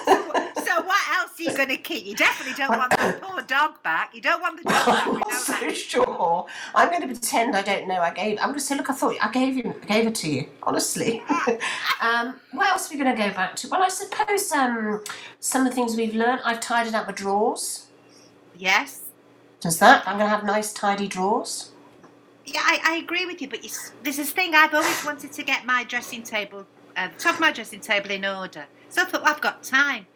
so 0.65 0.81
what 0.83 0.99
else 1.17 1.31
are 1.39 1.43
you 1.43 1.48
going 1.65 1.77
to 1.77 1.83
keep? 1.83 2.05
You 2.05 2.15
definitely 2.15 2.53
don't 2.53 2.77
want 2.77 2.91
that 2.91 3.21
poor 3.21 3.41
dog 3.41 3.81
back. 3.83 4.15
You 4.15 4.21
don't 4.21 4.41
want 4.41 4.57
the 4.57 4.69
dog 4.69 4.85
back. 4.85 5.07
I'm 5.07 5.19
not 5.19 5.33
so 5.33 5.69
sure. 5.71 6.45
I'm 6.73 6.89
going 6.89 7.01
to 7.01 7.07
pretend 7.07 7.55
I 7.55 7.61
don't 7.61 7.87
know. 7.87 7.99
I 7.99 8.11
gave. 8.13 8.37
I'm 8.39 8.45
going 8.45 8.59
to 8.59 8.61
say, 8.61 8.75
look, 8.75 8.89
I 8.89 8.93
thought 8.93 9.15
I 9.21 9.31
gave 9.31 9.57
you, 9.57 9.75
I 9.83 9.85
gave 9.85 10.07
it 10.07 10.15
to 10.15 10.29
you. 10.29 10.47
Honestly. 10.63 11.21
um, 12.01 12.39
what 12.51 12.69
else 12.69 12.89
are 12.89 12.95
we 12.95 13.03
going 13.03 13.15
to 13.15 13.21
go 13.21 13.29
back 13.33 13.55
to? 13.57 13.67
Well, 13.67 13.83
I 13.83 13.89
suppose 13.89 14.51
um, 14.51 15.03
some 15.39 15.65
of 15.65 15.69
the 15.69 15.75
things 15.75 15.95
we've 15.97 16.15
learned. 16.15 16.41
I've 16.45 16.61
tidied 16.61 16.95
up 16.95 17.07
the 17.07 17.13
drawers. 17.13 17.87
Yes. 18.57 19.01
Does 19.59 19.79
that? 19.79 20.07
I'm 20.07 20.17
going 20.17 20.29
to 20.29 20.35
have 20.35 20.45
nice, 20.45 20.71
tidy 20.71 21.07
drawers. 21.07 21.71
Yeah, 22.45 22.61
I, 22.63 22.79
I 22.83 22.95
agree 22.95 23.25
with 23.25 23.41
you, 23.41 23.49
but 23.49 23.63
you, 23.63 23.69
there's 24.01 24.17
this 24.17 24.31
thing 24.31 24.55
I've 24.55 24.73
always 24.73 25.05
wanted 25.05 25.33
to 25.33 25.43
get 25.43 25.65
my 25.65 25.83
dressing 25.83 26.23
table, 26.23 26.65
uh, 26.95 27.09
top 27.19 27.35
of 27.35 27.41
my 27.41 27.51
dressing 27.51 27.79
table 27.79 28.09
in 28.09 28.25
order. 28.25 28.65
So 28.87 29.03
I 29.03 29.05
thought, 29.05 29.21
well, 29.21 29.33
I've 29.33 29.41
got 29.41 29.61
time. 29.61 30.07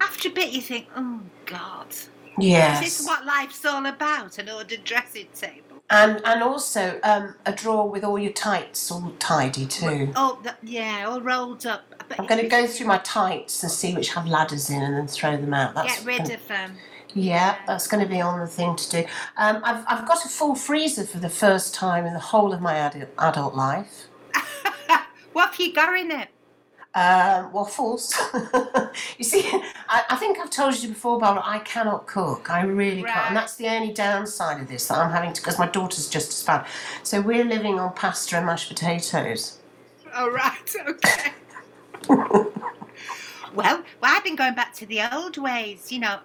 After 0.00 0.28
a 0.28 0.32
bit, 0.32 0.52
you 0.52 0.60
think, 0.60 0.86
oh, 0.96 1.20
God. 1.46 1.90
Is 1.90 2.08
Yes. 2.38 2.80
this 2.80 3.00
is 3.00 3.06
what 3.06 3.26
life's 3.26 3.64
all 3.64 3.84
about? 3.86 4.38
An 4.38 4.48
ordered 4.48 4.84
dressing 4.84 5.28
table? 5.34 5.82
And 5.90 6.22
and 6.24 6.42
also 6.42 7.00
um, 7.02 7.34
a 7.44 7.52
drawer 7.52 7.88
with 7.90 8.04
all 8.04 8.18
your 8.18 8.32
tights 8.32 8.90
all 8.92 9.12
tidy 9.18 9.66
too. 9.66 10.12
Oh, 10.14 10.40
yeah, 10.62 11.04
all 11.08 11.20
rolled 11.20 11.66
up. 11.66 11.82
But 12.08 12.20
I'm 12.20 12.26
going 12.26 12.40
to 12.40 12.48
go 12.48 12.66
through 12.68 12.86
my 12.86 12.98
tights 12.98 13.62
and 13.64 13.72
see 13.72 13.92
which 13.94 14.14
have 14.14 14.26
ladders 14.28 14.70
in, 14.70 14.80
and 14.80 14.94
then 14.96 15.08
throw 15.08 15.36
them 15.36 15.52
out. 15.52 15.74
That's 15.74 15.96
Get 15.98 16.06
rid 16.06 16.30
of 16.30 16.46
them. 16.46 16.76
Yeah, 17.12 17.56
that's 17.66 17.88
going 17.88 18.02
to 18.04 18.08
be 18.08 18.20
on 18.20 18.38
the 18.38 18.46
thing 18.46 18.76
to 18.76 18.90
do. 18.90 18.98
Um, 19.36 19.60
I've, 19.64 19.84
I've 19.88 20.06
got 20.06 20.24
a 20.24 20.28
full 20.28 20.54
freezer 20.54 21.04
for 21.04 21.18
the 21.18 21.28
first 21.28 21.74
time 21.74 22.06
in 22.06 22.14
the 22.14 22.20
whole 22.20 22.52
of 22.52 22.60
my 22.60 22.76
adult, 22.76 23.08
adult 23.18 23.56
life. 23.56 24.06
what 25.32 25.50
have 25.50 25.58
you 25.58 25.72
got 25.72 25.98
in 25.98 26.12
it? 26.12 26.28
Um, 26.92 27.52
waffles. 27.52 28.12
you 29.18 29.24
see, 29.24 29.48
I, 29.88 30.04
I 30.10 30.16
think 30.16 30.40
I've 30.40 30.50
told 30.50 30.76
you 30.82 30.88
before, 30.88 31.20
Barbara, 31.20 31.42
I 31.46 31.60
cannot 31.60 32.08
cook. 32.08 32.50
I 32.50 32.62
really 32.62 33.04
can't. 33.04 33.28
And 33.28 33.36
that's 33.36 33.54
the 33.54 33.68
only 33.68 33.92
downside 33.92 34.60
of 34.60 34.66
this 34.66 34.88
that 34.88 34.98
I'm 34.98 35.12
having 35.12 35.32
to, 35.32 35.40
because 35.40 35.56
my 35.56 35.68
daughter's 35.68 36.08
just 36.08 36.30
as 36.30 36.42
bad. 36.42 36.66
So 37.04 37.20
we're 37.20 37.44
living 37.44 37.78
on 37.78 37.92
pasta 37.94 38.36
and 38.36 38.46
mashed 38.46 38.68
potatoes. 38.68 39.58
Oh, 40.14 40.30
right, 40.30 40.74
okay. 40.88 41.32
well, 42.08 42.52
well, 43.54 43.84
I've 44.02 44.24
been 44.24 44.34
going 44.36 44.54
back 44.54 44.74
to 44.74 44.86
the 44.86 45.02
old 45.14 45.36
ways. 45.38 45.92
You 45.92 46.00
know, 46.00 46.18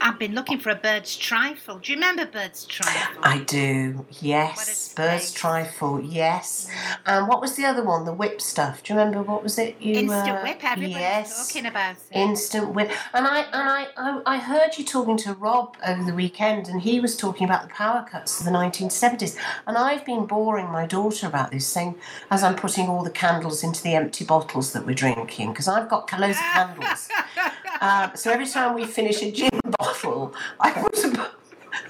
I've 0.00 0.18
been 0.18 0.34
looking 0.34 0.58
for 0.58 0.70
a 0.70 0.74
bird's 0.74 1.16
trifle. 1.16 1.78
Do 1.78 1.92
you 1.92 1.96
remember 1.96 2.24
bird's 2.24 2.64
trifle? 2.64 3.22
I 3.22 3.40
do, 3.40 4.06
yes. 4.20 4.94
Bird's 4.94 5.32
trifle, 5.32 6.00
yes. 6.02 6.68
And 7.04 7.28
what 7.28 7.40
was 7.40 7.56
the 7.56 7.66
other 7.66 7.84
one? 7.84 8.06
The 8.06 8.12
whip 8.12 8.40
stuff. 8.40 8.82
Do 8.82 8.94
you 8.94 8.98
remember 8.98 9.22
what 9.22 9.42
was 9.42 9.58
it? 9.58 9.76
You, 9.80 9.96
Instant 9.96 10.38
uh, 10.38 10.42
whip. 10.42 10.64
Everybody's 10.64 10.96
yes. 10.96 11.48
talking 11.48 11.66
about 11.66 11.96
it. 11.96 12.16
Instant 12.16 12.74
whip. 12.74 12.90
And 13.12 13.26
I 13.26 13.40
and 13.40 13.68
I, 13.68 13.86
I 13.96 14.22
I 14.24 14.38
heard 14.38 14.78
you 14.78 14.84
talking 14.84 15.18
to 15.18 15.34
Rob 15.34 15.76
over 15.86 16.02
the 16.02 16.14
weekend, 16.14 16.68
and 16.68 16.80
he 16.80 16.98
was 17.00 17.16
talking 17.16 17.44
about 17.44 17.62
the 17.62 17.74
power 17.74 18.06
cuts 18.10 18.40
of 18.40 18.46
the 18.46 18.52
1970s. 18.52 19.36
And 19.66 19.76
I've 19.76 20.04
been 20.06 20.24
boring 20.24 20.70
my 20.70 20.86
daughter 20.86 21.26
about 21.26 21.50
this, 21.50 21.66
saying 21.66 21.96
as 22.30 22.42
I'm 22.42 22.56
putting 22.56 22.88
all 22.88 23.04
the 23.04 23.10
candles 23.10 23.62
into 23.62 23.82
the 23.82 23.94
empty 23.94 24.24
bottles 24.24 24.72
that 24.72 24.86
we're 24.86 24.94
drinking, 24.94 25.50
because 25.50 25.68
I've 25.68 25.88
got 25.88 26.10
loads 26.18 26.38
of 26.38 26.44
candles. 26.44 27.08
Um, 27.80 28.10
so 28.14 28.30
every 28.30 28.46
time 28.46 28.74
we 28.74 28.84
finish 28.84 29.22
a 29.22 29.32
gin 29.32 29.59
bottle, 30.28 30.34
I 30.60 30.72
put 30.72 31.30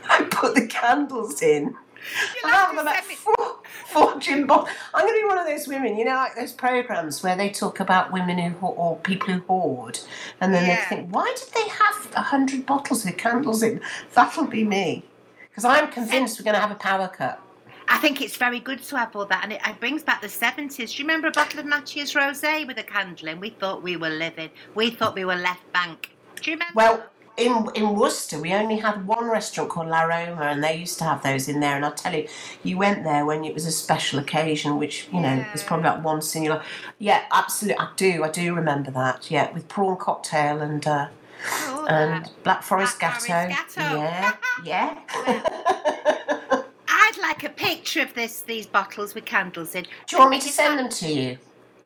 I 0.08 0.24
put 0.30 0.54
the 0.54 0.66
candles 0.66 1.42
in. 1.42 1.64
You'll 1.64 2.44
And 2.44 2.52
have 2.52 2.70
I 2.78 2.92
have 2.92 3.04
about 3.04 3.04
four, 3.04 3.58
four 3.88 4.18
gin 4.20 4.46
bottles. 4.46 4.70
I'm 4.94 5.02
going 5.06 5.14
to 5.14 5.20
be 5.22 5.28
one 5.28 5.36
of 5.38 5.46
those 5.46 5.68
women, 5.68 5.98
you 5.98 6.04
know, 6.06 6.14
like 6.14 6.34
those 6.34 6.52
programs 6.52 7.22
where 7.22 7.36
they 7.36 7.50
talk 7.50 7.78
about 7.80 8.10
women 8.10 8.38
who 8.38 8.58
ho- 8.58 8.68
or 8.74 8.96
people 8.96 9.28
who 9.34 9.40
hoard, 9.40 10.00
and 10.40 10.52
then 10.54 10.64
Yeah. 10.66 10.76
they 10.88 10.96
think, 10.96 11.14
why 11.14 11.32
did 11.36 11.52
they 11.54 11.68
have 11.68 12.08
a 12.16 12.22
hundred 12.22 12.64
bottles 12.64 13.04
with 13.04 13.18
candles 13.18 13.62
in? 13.62 13.80
That'll 14.14 14.46
be 14.46 14.64
me, 14.64 15.04
because 15.50 15.64
I'm 15.66 15.88
convinced 15.92 16.38
we're 16.40 16.44
going 16.44 16.54
to 16.54 16.60
have 16.60 16.70
a 16.70 16.74
power 16.76 17.08
cut. 17.08 17.40
I 17.86 17.98
think 17.98 18.22
it's 18.22 18.36
very 18.36 18.60
good 18.60 18.82
to 18.84 18.96
have 18.96 19.14
all 19.14 19.26
that, 19.26 19.44
and 19.44 19.52
it, 19.52 19.60
it 19.66 19.78
brings 19.78 20.02
back 20.02 20.22
the 20.22 20.26
70s. 20.28 20.76
Do 20.76 20.82
you 20.84 21.04
remember 21.04 21.28
a 21.28 21.32
bottle 21.32 21.60
of 21.60 21.66
Mateus 21.66 22.14
Rosé 22.14 22.66
with 22.66 22.78
a 22.78 22.82
candle 22.84 23.28
in? 23.28 23.40
We 23.40 23.50
thought 23.50 23.82
we 23.82 23.96
were 23.98 24.08
living. 24.10 24.48
We 24.74 24.90
thought 24.90 25.14
we 25.14 25.24
were 25.26 25.36
left 25.36 25.70
bank. 25.72 26.16
Do 26.40 26.50
you 26.50 26.56
remember? 26.56 26.72
Well, 26.76 27.04
in 27.36 27.68
in 27.74 27.94
Worcester, 27.94 28.38
we 28.38 28.52
only 28.52 28.76
had 28.76 29.06
one 29.06 29.30
restaurant 29.30 29.70
called 29.70 29.88
La 29.88 30.02
Roma, 30.02 30.42
and 30.42 30.62
they 30.62 30.76
used 30.76 30.98
to 30.98 31.04
have 31.04 31.22
those 31.22 31.48
in 31.48 31.60
there. 31.60 31.76
And 31.76 31.84
I'll 31.84 31.92
tell 31.92 32.14
you, 32.14 32.28
you 32.62 32.76
went 32.76 33.04
there 33.04 33.24
when 33.24 33.44
it 33.44 33.54
was 33.54 33.66
a 33.66 33.72
special 33.72 34.18
occasion, 34.18 34.78
which 34.78 35.08
you 35.12 35.20
know 35.20 35.44
was 35.52 35.62
probably 35.62 35.88
about 35.88 36.02
once 36.02 36.34
in 36.36 36.42
your 36.42 36.56
life. 36.56 36.66
Yeah, 36.98 37.22
absolutely, 37.32 37.78
I 37.78 37.88
do, 37.96 38.24
I 38.24 38.30
do 38.30 38.54
remember 38.54 38.90
that. 38.92 39.30
Yeah, 39.30 39.50
with 39.52 39.68
prawn 39.68 39.96
cocktail 39.96 40.60
and 40.60 40.86
uh, 40.86 41.08
Oh, 41.42 41.86
and 41.88 42.24
that. 42.24 42.32
Black 42.44 42.62
Forest 42.62 42.98
Black 43.00 43.20
Gateau. 43.24 43.54
Forest 43.54 43.76
Gateau. 43.76 43.96
Yeah, 43.96 44.34
yeah. 44.64 46.62
I'd 46.88 47.18
like 47.22 47.44
a 47.44 47.48
picture 47.48 48.02
of 48.02 48.12
this 48.14 48.42
these 48.42 48.66
bottles 48.66 49.14
with 49.14 49.24
candles 49.24 49.74
in. 49.74 49.84
do 49.84 49.88
you 50.12 50.18
want 50.18 50.30
me 50.30 50.40
to 50.40 50.48
send 50.48 50.78
them 50.78 50.88
to 50.88 51.08
you? 51.12 51.38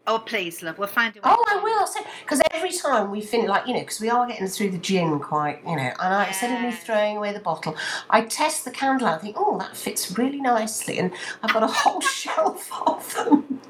Oh, 0.07 0.19
please, 0.19 0.63
love. 0.63 0.79
We'll 0.79 0.89
find 0.89 1.17
a 1.17 1.21
way. 1.21 1.23
Oh, 1.25 1.45
I 1.49 1.63
will. 1.63 1.87
Because 2.23 2.43
every 2.53 2.73
time 2.73 3.11
we 3.11 3.23
finish, 3.23 3.49
like, 3.49 3.67
you 3.67 3.73
know, 3.73 3.81
because 3.81 4.01
we 4.01 4.11
are 4.11 4.27
getting 4.27 4.47
through 4.47 4.71
the 4.73 4.79
gin 4.79 5.19
quite, 5.19 5.61
you 5.67 5.77
know, 5.77 5.93
and 5.99 6.15
I, 6.15 6.27
instead 6.27 6.55
of 6.55 6.61
me 6.63 6.73
throwing 6.73 7.17
away 7.17 7.33
the 7.33 7.41
bottle, 7.41 7.75
I 8.11 8.23
test 8.23 8.65
the 8.67 8.71
candle 8.71 9.07
out 9.09 9.15
and 9.15 9.23
think, 9.23 9.37
oh, 9.39 9.59
that 9.59 9.75
fits 9.77 10.17
really 10.19 10.41
nicely. 10.41 10.99
And 10.99 11.11
I've 11.43 11.53
got 11.55 11.63
a 11.63 11.69
whole 11.69 12.01
shelf 12.21 12.71
of 12.87 13.15
them. 13.15 13.61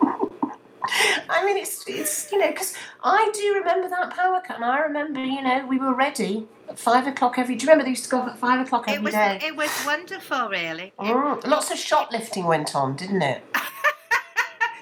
I 1.30 1.44
mean, 1.46 1.56
it's, 1.56 1.84
it's 1.88 2.30
you 2.32 2.38
know, 2.38 2.48
because 2.48 2.74
I 3.02 3.30
do 3.32 3.54
remember 3.54 3.88
that 3.88 4.10
power 4.14 4.42
cut, 4.46 4.56
and 4.56 4.64
I 4.64 4.80
remember, 4.80 5.24
you 5.24 5.40
know, 5.42 5.66
we 5.66 5.78
were 5.78 5.94
ready 5.94 6.46
at 6.68 6.78
five 6.78 7.06
o'clock 7.06 7.38
every. 7.38 7.54
Do 7.56 7.64
you 7.64 7.68
remember 7.70 7.84
they 7.84 7.90
used 7.90 8.04
to 8.04 8.10
go 8.10 8.18
up 8.20 8.28
at 8.28 8.38
five 8.38 8.60
o'clock 8.64 8.86
It 8.88 8.92
every 8.92 9.04
was 9.06 9.14
day? 9.14 9.38
it 9.42 9.56
was 9.56 9.70
wonderful, 9.86 10.48
really. 10.48 10.92
It- 10.98 11.14
Mm, 11.14 11.46
lots 11.46 11.70
of 11.70 11.78
shoplifting 11.78 12.44
went 12.44 12.74
on, 12.76 12.96
didn't 12.96 13.22
it? 13.22 13.42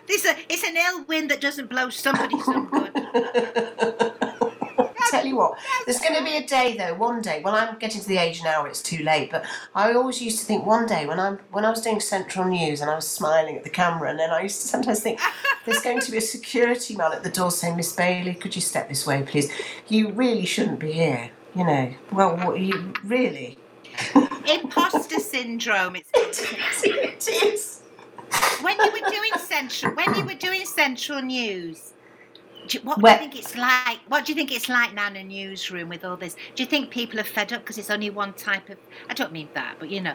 this 0.07 0.25
a, 0.25 0.37
it's 0.49 0.65
an 0.65 0.77
ill 0.77 1.05
wind 1.05 1.31
that 1.31 1.41
doesn't 1.41 1.69
blow 1.69 1.91
somebody 1.91 2.41
some 2.41 2.67
good. 2.71 2.93
Tell 5.11 5.27
you 5.27 5.37
what, 5.37 5.59
there's 5.85 5.99
going 5.99 6.17
to 6.17 6.25
be 6.25 6.37
a 6.39 6.47
day 6.47 6.77
though. 6.77 6.95
One 6.95 7.21
day, 7.21 7.43
well, 7.45 7.55
I'm 7.55 7.79
getting 7.79 8.01
to 8.01 8.09
the 8.09 8.17
age 8.17 8.43
now 8.43 8.63
where 8.63 8.71
it's 8.71 8.81
too 8.81 9.05
late. 9.05 9.31
But 9.31 9.45
I 9.75 9.93
always 9.93 10.23
used 10.23 10.39
to 10.39 10.47
think 10.47 10.65
one 10.65 10.87
day 10.87 11.07
when 11.07 11.21
I'm 11.21 11.39
when 11.51 11.67
I 11.67 11.71
was 11.71 11.83
doing 11.83 12.01
Central 12.01 12.47
News 12.47 12.81
and 12.81 12.91
I 12.91 12.95
was 12.95 13.07
smiling 13.07 13.57
at 13.57 13.65
the 13.65 13.71
camera, 13.71 14.09
and 14.09 14.19
then 14.19 14.31
I 14.31 14.43
used 14.43 14.63
to 14.63 14.69
sometimes 14.69 15.01
think 15.01 15.21
there's 15.67 15.83
going 15.83 16.01
to 16.01 16.11
be 16.11 16.17
a 16.17 16.23
security 16.23 16.97
man 16.97 17.13
at 17.13 17.23
the 17.25 17.31
door 17.31 17.51
saying, 17.51 17.77
"Miss 17.77 17.93
Bailey, 17.93 18.35
could 18.35 18.55
you 18.55 18.63
step 18.63 18.89
this 18.89 19.07
way, 19.07 19.23
please? 19.23 19.51
You 19.89 20.13
really 20.13 20.47
shouldn't 20.47 20.79
be 20.79 20.93
here." 20.93 21.31
You 21.55 21.65
know, 21.65 21.95
well, 22.11 22.37
what 22.39 22.59
you 22.59 22.95
really? 23.05 23.59
Imposter 24.47 25.21
syndrome. 25.21 25.97
It's 25.97 26.11
called. 26.11 26.35
it 26.85 27.29
is. 27.29 27.72
When 28.63 28.79
you 28.79 28.91
were 28.91 29.11
doing 29.11 29.33
central 29.39 29.95
when 29.95 30.15
you 30.15 30.25
were 30.25 30.35
doing 30.35 30.65
central 30.65 31.21
news 31.23 31.93
do 32.69 32.79
you, 32.79 32.85
what 32.85 33.01
Well- 33.01 33.19
do 33.19 33.25
you 33.25 33.31
think 33.31 33.45
it's 33.45 33.57
like 33.57 33.99
what 34.09 34.25
do 34.25 34.33
you 34.33 34.37
think 34.37 34.53
it's 34.53 34.69
like 34.69 34.95
now 34.95 35.09
in 35.09 35.17
a 35.17 35.25
newsroom 35.25 35.89
with 35.89 36.05
all 36.05 36.17
this 36.17 36.37
do 36.55 36.63
you 36.63 36.69
think 36.69 36.91
people 36.91 37.19
are 37.21 37.25
fed 37.25 37.53
up 37.53 37.63
because 37.63 37.79
it's 37.79 37.91
only 37.91 38.11
one 38.11 38.33
type 38.35 38.69
of 38.69 38.79
i 39.09 39.15
don't 39.15 39.33
mean 39.33 39.49
that 39.55 39.77
but 39.79 39.91
you 39.91 40.01
know 40.01 40.15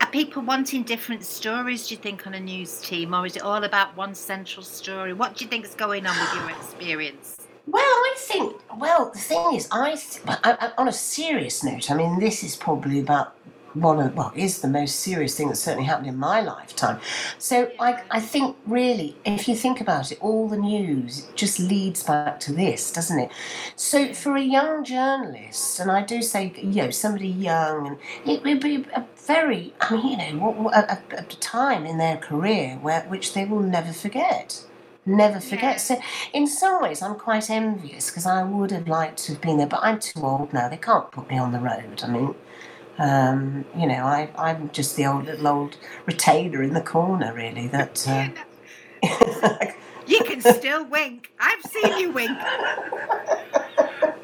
are 0.00 0.10
people 0.10 0.42
wanting 0.42 0.82
different 0.84 1.24
stories 1.24 1.88
do 1.88 1.94
you 1.94 2.00
think 2.00 2.26
on 2.26 2.34
a 2.34 2.40
news 2.40 2.80
team 2.80 3.14
or 3.14 3.26
is 3.26 3.36
it 3.36 3.42
all 3.42 3.64
about 3.64 3.96
one 3.96 4.14
central 4.14 4.62
story 4.62 5.12
what 5.12 5.36
do 5.36 5.44
you 5.44 5.50
think 5.50 5.64
is 5.64 5.74
going 5.74 6.06
on 6.06 6.16
with 6.18 6.34
your 6.34 6.50
experience 6.58 7.36
Well, 7.66 7.82
I 7.82 8.14
think. 8.18 8.56
Well, 8.78 9.10
the 9.12 9.18
thing 9.18 9.54
is, 9.54 9.68
I, 9.70 9.90
I 10.26 10.32
uh, 10.32 10.56
uh, 10.60 10.70
on 10.78 10.88
a 10.88 10.92
serious 10.92 11.62
note, 11.62 11.90
I 11.90 11.94
mean, 11.94 12.18
this 12.18 12.42
is 12.42 12.56
probably 12.56 12.98
about 13.00 13.34
one 13.74 14.00
of 14.00 14.14
well, 14.14 14.32
is 14.34 14.60
the 14.60 14.68
most 14.68 15.00
serious 15.00 15.36
thing 15.36 15.48
that's 15.48 15.60
certainly 15.60 15.86
happened 15.86 16.08
in 16.08 16.16
my 16.16 16.40
lifetime. 16.40 17.00
So 17.38 17.70
I, 17.78 18.02
I 18.10 18.20
think 18.20 18.56
really, 18.66 19.16
if 19.24 19.48
you 19.48 19.54
think 19.54 19.80
about 19.80 20.10
it, 20.12 20.18
all 20.20 20.48
the 20.48 20.56
news 20.56 21.28
just 21.34 21.58
leads 21.58 22.02
back 22.02 22.40
to 22.40 22.52
this, 22.52 22.92
doesn't 22.92 23.18
it? 23.18 23.30
So 23.76 24.12
for 24.14 24.36
a 24.36 24.42
young 24.42 24.84
journalist, 24.84 25.80
and 25.80 25.90
I 25.90 26.02
do 26.02 26.22
say, 26.22 26.52
you 26.56 26.82
know, 26.82 26.90
somebody 26.90 27.28
young, 27.28 27.86
and 27.86 27.98
it 28.26 28.42
would 28.42 28.60
be 28.60 28.86
a 28.94 29.04
very, 29.26 29.74
I 29.80 29.96
mean, 29.96 30.20
you 30.20 30.38
know, 30.38 30.70
a, 30.74 30.98
a, 31.12 31.18
a 31.18 31.22
time 31.22 31.84
in 31.86 31.98
their 31.98 32.16
career 32.16 32.78
where 32.80 33.02
which 33.02 33.34
they 33.34 33.44
will 33.44 33.60
never 33.60 33.92
forget. 33.92 34.64
Never 35.06 35.40
forget. 35.40 35.62
Yeah. 35.62 35.76
So, 35.76 36.00
in 36.34 36.46
some 36.46 36.82
ways, 36.82 37.00
I'm 37.00 37.14
quite 37.14 37.48
envious 37.48 38.10
because 38.10 38.26
I 38.26 38.42
would 38.42 38.70
have 38.72 38.88
liked 38.88 39.18
to 39.24 39.32
have 39.32 39.40
been 39.40 39.56
there, 39.56 39.66
but 39.66 39.80
I'm 39.82 39.98
too 39.98 40.20
old 40.22 40.52
now. 40.52 40.68
They 40.68 40.76
can't 40.76 41.10
put 41.10 41.30
me 41.30 41.38
on 41.38 41.52
the 41.52 41.60
road. 41.60 42.02
I 42.04 42.08
mean, 42.08 42.34
um, 42.98 43.64
you 43.76 43.86
know, 43.86 44.04
I, 44.04 44.30
I'm 44.36 44.70
just 44.70 44.96
the 44.96 45.06
old 45.06 45.26
little 45.26 45.46
old 45.46 45.76
retainer 46.06 46.62
in 46.62 46.74
the 46.74 46.80
corner, 46.80 47.32
really. 47.32 47.68
That 47.68 48.06
uh, 48.08 48.28
you 50.08 50.20
can 50.24 50.40
still 50.40 50.84
wink 50.86 51.30
i've 51.38 51.62
seen 51.70 51.98
you 51.98 52.10
wink 52.10 52.36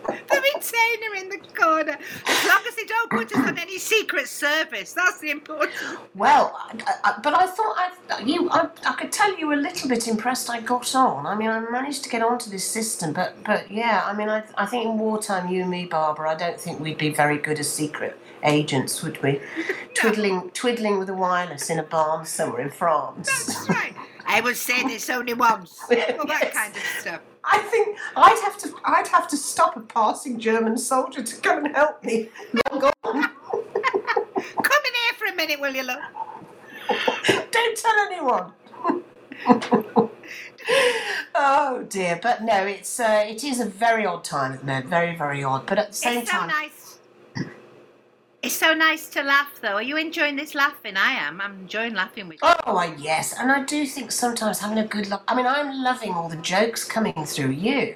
the 0.07 0.41
retainer 0.55 1.15
in 1.17 1.29
the 1.29 1.39
corner 1.55 1.97
as 2.27 2.45
long 2.49 2.63
as 2.67 2.75
they 2.75 2.85
don't 2.85 3.11
put 3.11 3.33
us 3.33 3.39
on 3.39 3.59
any 3.59 3.79
secret 3.79 4.27
service 4.27 4.95
that's 4.95 5.19
the 5.19 5.31
important 5.31 5.73
well, 6.15 6.57
I, 6.57 6.95
I, 7.05 7.21
but 7.23 7.35
I 7.35 7.47
thought 7.47 7.77
I, 7.77 8.21
you, 8.23 8.49
I, 8.51 8.69
I 8.87 8.93
could 8.95 9.13
tell 9.13 9.37
you 9.39 9.49
were 9.49 9.55
a 9.55 9.57
little 9.57 9.89
bit 9.89 10.09
impressed. 10.09 10.49
I 10.49 10.61
got 10.61 10.95
on. 10.95 11.27
I 11.27 11.35
mean, 11.35 11.51
I 11.51 11.59
managed 11.61 12.05
to 12.05 12.09
get 12.09 12.23
onto 12.23 12.51
this 12.51 12.65
system, 12.65 13.13
but 13.13 13.35
but 13.45 13.71
yeah, 13.71 14.03
I 14.05 14.15
mean, 14.15 14.29
I, 14.29 14.45
I 14.57 14.67
think 14.67 14.87
in 14.87 14.99
wartime, 14.99 15.49
you 15.49 15.63
and 15.63 15.71
me, 15.71 15.87
Barbara, 15.87 16.31
I 16.31 16.35
don't 16.35 16.61
think 16.61 16.81
we'd 16.81 16.99
be 16.99 17.11
very 17.11 17.39
good 17.39 17.59
as 17.59 17.71
secret 17.71 18.19
agents, 18.45 19.03
would 19.03 19.23
we? 19.23 19.41
Twiddling, 19.95 20.51
twiddling 20.51 20.99
with 20.99 21.09
a 21.09 21.15
wireless 21.15 21.71
in 21.71 21.79
a 21.79 21.83
barn 21.83 22.27
somewhere 22.27 22.61
in 22.61 22.71
France. 22.71 23.29
That's 23.47 23.69
right. 23.69 23.95
I 24.27 24.41
will 24.41 24.55
say 24.55 24.83
this 24.83 25.09
only 25.11 25.35
once. 25.35 25.79
All 25.91 25.97
that 25.97 26.19
Yes. 26.29 26.55
kind 26.55 26.75
of 26.77 26.83
stuff. 27.01 27.21
I 27.45 27.59
think 27.59 27.99
I'd 28.17 28.41
have 28.45 28.57
to 28.59 28.75
I'd 28.85 29.07
have 29.09 29.29
to 29.29 29.37
stop 29.37 29.77
a 29.77 29.81
passing 29.81 30.39
German 30.39 30.79
soldier 30.79 31.23
to 31.23 31.37
come 31.43 31.65
and 31.67 31.77
help 31.77 32.03
me. 32.03 32.31
Long 32.71 32.81
gone. 32.81 32.93
Come 33.03 34.83
in 34.89 34.95
here 34.95 35.15
for 35.19 35.27
a 35.31 35.35
minute, 35.35 35.61
will 35.61 35.75
you, 35.75 35.83
love? 35.83 36.01
Don't 37.51 37.77
tell 37.77 37.99
anyone. 38.07 38.53
oh 41.35 41.85
dear, 41.89 42.19
but 42.23 42.43
no, 42.43 42.65
it's 42.65 42.99
uh, 42.99 43.25
it 43.29 43.45
is 43.45 43.61
a 43.61 43.67
very 43.67 44.07
odd 44.07 44.25
time 44.25 44.53
at 44.53 44.61
the 44.61 44.67
moment, 44.67 44.87
very 44.87 45.15
very 45.17 45.45
odd. 45.45 45.67
But 45.67 45.79
at 45.79 45.89
the 45.91 45.97
same 45.97 46.19
It's 46.23 46.31
so 46.31 46.39
time, 46.39 46.49
nice. 46.49 46.84
It's 48.45 48.55
so 48.55 48.75
nice 48.75 49.09
to 49.09 49.23
laugh, 49.23 49.59
though. 49.63 49.77
Are 49.77 49.83
you 49.83 49.97
enjoying 49.97 50.37
this 50.37 50.55
laughing? 50.55 50.99
I 50.99 51.13
am. 51.13 51.41
I'm 51.41 51.61
enjoying 51.61 51.95
laughing 51.95 52.29
with 52.29 52.41
you. 52.43 52.51
oh 52.67 52.95
yes, 52.99 53.33
and 53.41 53.51
I 53.51 53.63
do 53.65 53.87
think 53.87 54.13
sometimes 54.13 54.59
having 54.59 54.77
a 54.77 54.87
good 54.87 55.09
laugh. 55.09 55.23
I 55.27 55.35
mean, 55.35 55.47
I'm 55.47 55.83
loving 55.83 56.13
all 56.13 56.29
the 56.29 56.37
jokes 56.37 56.85
coming 56.85 57.15
through 57.25 57.53
you. 57.53 57.95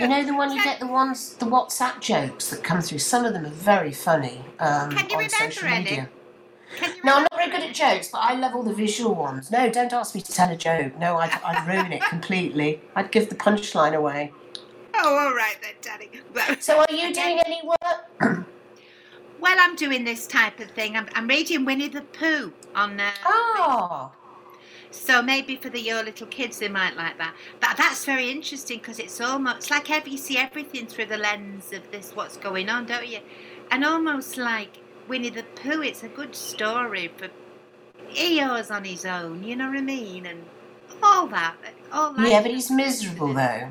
You 0.00 0.08
know 0.08 0.24
the 0.24 0.34
one 0.34 0.50
you 0.50 0.64
get 0.64 0.80
the 0.80 0.88
ones 0.88 1.34
the 1.34 1.46
WhatsApp 1.46 2.00
jokes 2.00 2.50
that 2.50 2.64
come 2.64 2.80
through. 2.80 2.98
Some 2.98 3.24
of 3.24 3.34
them 3.34 3.46
are 3.46 3.50
very 3.50 3.92
funny 3.92 4.44
um, 4.58 4.90
Can 4.90 5.08
you 5.10 5.16
on 5.16 5.24
remember 5.24 5.30
social 5.30 5.68
any? 5.68 5.84
media. 5.84 6.08
No, 7.04 7.14
I'm 7.14 7.22
not 7.22 7.36
very 7.36 7.50
good 7.52 7.62
at 7.62 7.72
jokes, 7.72 8.08
but 8.08 8.18
I 8.18 8.34
love 8.34 8.56
all 8.56 8.64
the 8.64 8.74
visual 8.74 9.14
ones. 9.14 9.52
No, 9.52 9.70
don't 9.70 9.92
ask 9.92 10.12
me 10.12 10.20
to 10.22 10.32
tell 10.32 10.50
a 10.50 10.56
joke. 10.56 10.98
No, 10.98 11.18
I'd, 11.18 11.30
I'd 11.44 11.68
ruin 11.68 11.92
it 11.92 12.02
completely. 12.02 12.80
I'd 12.96 13.12
give 13.12 13.28
the 13.28 13.36
punchline 13.36 13.94
away. 13.94 14.32
Oh, 14.94 15.16
all 15.16 15.34
right 15.34 15.56
then, 15.62 15.74
Daddy. 15.80 16.10
So, 16.60 16.78
are 16.78 16.86
you 16.92 17.14
doing 17.14 17.38
any 17.46 17.62
work? 17.64 18.44
I'm 19.68 19.76
doing 19.76 20.04
this 20.04 20.26
type 20.26 20.60
of 20.60 20.70
thing. 20.70 20.96
I'm, 20.96 21.08
I'm 21.12 21.28
reading 21.28 21.66
Winnie 21.66 21.88
the 21.88 22.00
Pooh 22.00 22.52
on. 22.74 22.98
Uh, 22.98 23.10
Oh, 23.26 24.10
So 24.90 25.20
maybe 25.20 25.56
for 25.56 25.68
the 25.68 25.78
your 25.78 26.02
little 26.02 26.26
kids, 26.26 26.58
they 26.58 26.68
might 26.68 26.96
like 26.96 27.18
that. 27.18 27.34
But 27.60 27.76
that's 27.76 28.06
very 28.06 28.30
interesting 28.30 28.78
because 28.78 28.98
it's 28.98 29.20
almost 29.20 29.56
it's 29.58 29.70
like 29.70 29.90
every, 29.90 30.12
you 30.12 30.18
see 30.18 30.38
everything 30.38 30.86
through 30.86 31.06
the 31.06 31.18
lens 31.18 31.72
of 31.74 31.90
this 31.90 32.12
what's 32.16 32.38
going 32.38 32.70
on, 32.70 32.86
don't 32.86 33.06
you? 33.06 33.18
And 33.70 33.84
almost 33.84 34.38
like 34.38 34.78
Winnie 35.06 35.28
the 35.28 35.42
Pooh, 35.42 35.82
it's 35.82 36.02
a 36.02 36.08
good 36.08 36.34
story 36.34 37.12
for 37.18 37.28
Eeyore's 38.14 38.70
on 38.70 38.84
his 38.84 39.04
own. 39.04 39.44
You 39.44 39.54
know 39.56 39.68
what 39.68 39.76
I 39.76 39.82
mean? 39.82 40.24
And 40.24 40.44
all 41.02 41.26
that. 41.26 41.56
All 41.92 42.14
that. 42.14 42.26
yeah, 42.26 42.40
but 42.40 42.50
he's 42.50 42.70
miserable 42.70 43.34
though. 43.34 43.68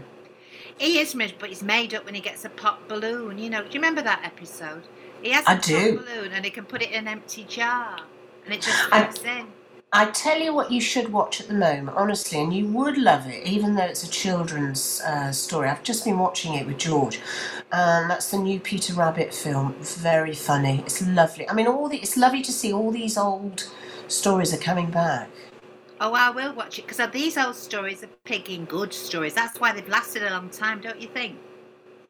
He 0.77 0.99
is 0.99 1.15
miserable, 1.15 1.39
but 1.39 1.49
he's 1.49 1.63
made 1.63 1.95
up 1.95 2.05
when 2.05 2.13
he 2.13 2.21
gets 2.21 2.45
a 2.45 2.49
pop 2.49 2.87
balloon. 2.87 3.39
You 3.39 3.49
know, 3.49 3.61
do 3.63 3.69
you 3.69 3.73
remember 3.75 4.03
that 4.03 4.21
episode? 4.23 4.83
He 5.21 5.31
has 5.31 5.45
a 5.49 5.55
do. 5.57 5.97
balloon 5.97 6.31
and 6.33 6.45
he 6.45 6.51
can 6.51 6.65
put 6.65 6.81
it 6.81 6.91
in 6.91 7.07
an 7.07 7.07
empty 7.07 7.43
jar, 7.43 7.97
and 8.45 8.53
it 8.53 8.61
just 8.61 8.87
I- 8.91 9.09
in. 9.25 9.47
I 9.93 10.11
tell 10.11 10.37
you 10.39 10.53
what, 10.53 10.69
you 10.71 10.81
should 10.81 11.13
watch 11.13 11.39
at 11.39 11.47
the 11.47 11.53
moment, 11.53 11.97
honestly, 11.97 12.39
and 12.41 12.53
you 12.53 12.67
would 12.67 12.97
love 12.97 13.25
it, 13.25 13.47
even 13.47 13.75
though 13.75 13.85
it's 13.85 14.03
a 14.03 14.09
children's 14.09 15.01
uh, 15.01 15.31
story. 15.31 15.69
I've 15.69 15.81
just 15.81 16.03
been 16.03 16.19
watching 16.19 16.55
it 16.55 16.67
with 16.67 16.77
George. 16.77 17.19
Um, 17.71 18.09
that's 18.09 18.29
the 18.29 18.37
new 18.37 18.59
Peter 18.59 18.93
Rabbit 18.93 19.33
film. 19.33 19.75
Very 19.79 20.35
funny. 20.35 20.79
It's 20.85 21.01
lovely. 21.07 21.49
I 21.49 21.53
mean, 21.53 21.67
all 21.67 21.87
the, 21.87 21.97
it's 21.97 22.17
lovely 22.17 22.41
to 22.43 22.51
see 22.51 22.73
all 22.73 22.91
these 22.91 23.17
old 23.17 23.69
stories 24.07 24.53
are 24.53 24.57
coming 24.57 24.91
back. 24.91 25.29
Oh, 25.99 26.13
I 26.13 26.29
will 26.29 26.53
watch 26.53 26.77
it 26.79 26.85
because 26.87 27.09
these 27.11 27.37
old 27.37 27.55
stories 27.55 28.03
are 28.03 28.09
picking 28.25 28.65
good 28.65 28.93
stories. 28.93 29.33
That's 29.33 29.59
why 29.59 29.73
they've 29.73 29.87
lasted 29.87 30.21
a 30.23 30.29
long 30.29 30.49
time, 30.49 30.81
don't 30.81 31.01
you 31.01 31.07
think? 31.07 31.37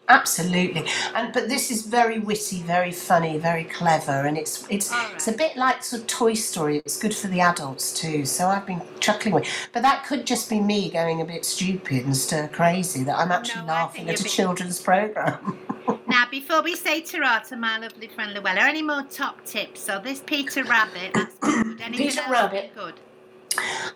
Absolutely, 0.10 0.86
and 1.16 1.34
but 1.34 1.50
this 1.50 1.70
is 1.70 1.86
very 1.86 2.20
witty, 2.20 2.62
very 2.62 2.92
funny, 2.92 3.38
very 3.38 3.66
clever, 3.66 4.26
and 4.26 4.38
it's 4.38 4.66
it's 4.70 4.92
All 4.92 5.12
it's 5.14 5.28
a 5.28 5.34
bit 5.34 5.58
like 5.58 5.84
sort 5.84 6.04
of 6.04 6.08
Toy 6.08 6.34
Story. 6.34 6.78
It's 6.78 6.98
good 6.98 7.14
for 7.14 7.28
the 7.28 7.42
adults 7.42 7.94
too. 7.94 8.26
So 8.26 8.48
I've 8.48 8.66
been 8.66 8.82
chuckling 9.02 9.36
with, 9.36 9.48
but 9.74 9.82
that 9.82 10.06
could 10.06 10.26
just 10.26 10.50
be 10.50 10.62
me 10.62 10.90
going 10.90 11.20
a 11.20 11.26
bit 11.26 11.44
stupid 11.44 12.06
and 12.06 12.16
stir 12.16 12.48
crazy 12.48 13.04
that 13.04 13.18
I'm 13.18 13.32
actually 13.32 13.62
No, 13.62 13.74
laughing 13.74 14.10
at 14.10 14.20
a 14.20 14.24
you're 14.24 14.30
children's 14.30 14.82
program. 14.82 15.58
Now, 16.08 16.26
before 16.32 16.62
we 16.62 16.76
say 16.76 17.02
ta 17.02 17.40
to 17.40 17.58
my 17.58 17.78
lovely 17.78 18.08
friend 18.08 18.36
Llewela, 18.36 18.60
any 18.60 18.82
more 18.82 19.04
top 19.04 19.44
tips? 19.46 19.82
So 19.82 20.00
this 20.00 20.22
Peter 20.26 20.64
Rabbit, 20.64 21.14
that's 21.14 21.36
good. 21.36 21.82
Anything 21.82 22.08
Peter 22.08 22.22
Rabbit. 22.30 22.72
Good. 22.74 22.96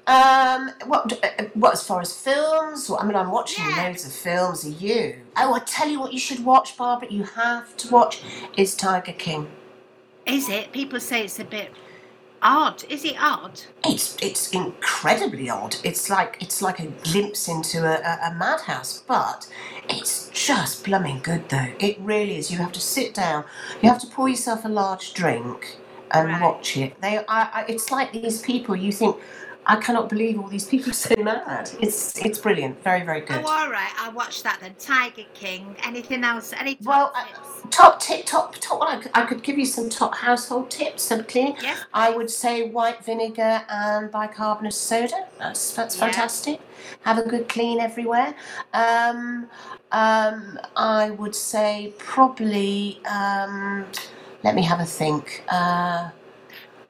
Um, 0.08 0.72
what 0.86 1.14
uh, 1.24 1.46
what 1.54 1.74
as 1.74 1.84
far 1.84 2.02
as 2.02 2.14
films? 2.16 2.90
Well, 2.90 3.00
I 3.00 3.06
mean, 3.06 3.16
I'm 3.16 3.32
watching 3.32 3.66
Yeah. 3.66 3.84
loads 3.88 4.06
of 4.06 4.14
films. 4.14 4.66
Are 4.66 4.70
you? 4.70 5.16
Oh, 5.38 5.54
I 5.54 5.60
tell 5.60 5.90
you 5.90 6.00
what, 6.00 6.14
you 6.14 6.20
should 6.20 6.44
watch, 6.46 6.78
Barbara. 6.78 7.10
You 7.12 7.24
have 7.24 7.76
to 7.78 7.90
watch. 7.94 8.22
Is 8.58 8.76
Tiger 8.76 9.14
King. 9.14 9.50
Is 10.26 10.50
it? 10.50 10.72
People 10.72 11.00
say 11.00 11.24
it's 11.26 11.40
a 11.40 11.44
bit 11.44 11.72
odd. 12.42 12.84
Is 12.90 13.06
it 13.06 13.16
odd? 13.20 13.62
It's 13.86 14.18
it's 14.22 14.52
incredibly 14.52 15.50
odd. 15.50 15.76
It's 15.84 16.10
like 16.10 16.38
it's 16.42 16.62
like 16.62 16.80
a 16.80 16.88
glimpse 16.88 17.48
into 17.48 17.80
a, 17.86 17.96
a, 18.02 18.32
a 18.32 18.36
madhouse, 18.36 19.04
but 19.08 19.48
it's 19.90 20.30
just 20.30 20.84
plumbing 20.84 21.20
good 21.24 21.50
though. 21.50 21.70
It 21.80 22.00
really 22.00 22.38
is. 22.38 22.52
You 22.52 22.58
have 22.60 22.72
to 22.74 22.82
sit 22.82 23.14
down. 23.14 23.46
You 23.82 23.90
have 23.90 24.02
to 24.02 24.08
pour 24.08 24.30
yourself 24.30 24.66
a 24.66 24.70
large 24.70 25.14
drink 25.14 25.78
and 26.12 26.28
Right. 26.30 26.42
watch 26.42 26.78
it. 26.78 27.00
They, 27.02 27.18
I, 27.20 27.24
I, 27.30 27.66
it's 27.68 27.92
like 27.92 28.12
these 28.12 28.42
people. 28.42 28.76
You 28.76 28.92
think, 28.92 29.18
I 29.68 29.76
cannot 29.76 30.10
believe 30.10 30.40
all 30.40 30.48
these 30.48 30.66
people 30.68 30.90
are 30.90 30.94
so 30.94 31.16
mad. 31.20 31.70
It's 31.80 32.18
it's 32.26 32.40
brilliant. 32.40 32.84
Very 32.84 33.04
very 33.06 33.22
good. 33.22 33.42
Oh, 33.46 33.48
all 33.48 33.70
right. 33.70 33.92
I'll 34.00 34.12
watch 34.14 34.42
that 34.44 34.60
then. 34.60 34.74
Tiger 34.80 35.24
King. 35.36 35.76
Anything 35.84 36.24
else? 36.24 36.52
Any 36.54 36.76
top 36.76 36.86
Well, 36.88 37.12
I- 37.16 37.26
tips? 37.28 37.48
Top 37.70 38.00
tip, 38.00 38.26
top 38.26 38.56
top. 38.60 38.80
Well, 38.80 38.90
I 38.90 38.98
could, 38.98 39.12
I 39.14 39.26
could 39.26 39.44
give 39.44 39.58
you 39.58 39.66
some 39.66 39.88
top 39.90 40.16
household 40.16 40.72
tips. 40.72 41.04
Some 41.04 41.24
cleaning. 41.26 41.56
Yes. 41.62 41.80
I 41.94 42.10
would 42.10 42.30
say 42.30 42.70
white 42.70 43.04
vinegar 43.06 43.64
and 43.70 44.12
bicarbonate 44.12 44.74
soda. 44.74 45.28
That's 45.38 45.74
that's 45.76 45.96
Yeah. 45.96 46.06
fantastic. 46.06 46.60
Have 47.02 47.20
a 47.20 47.24
good 47.30 47.48
clean 47.48 47.80
everywhere. 47.80 48.34
Um, 48.74 49.48
um, 49.92 50.60
I 50.76 51.12
would 51.12 51.36
say 51.36 51.94
probably. 52.00 53.00
Um, 53.06 53.86
let 54.44 54.56
me 54.56 54.64
have 54.64 54.80
a 54.80 54.86
think. 54.86 55.44
Uh, 55.50 56.10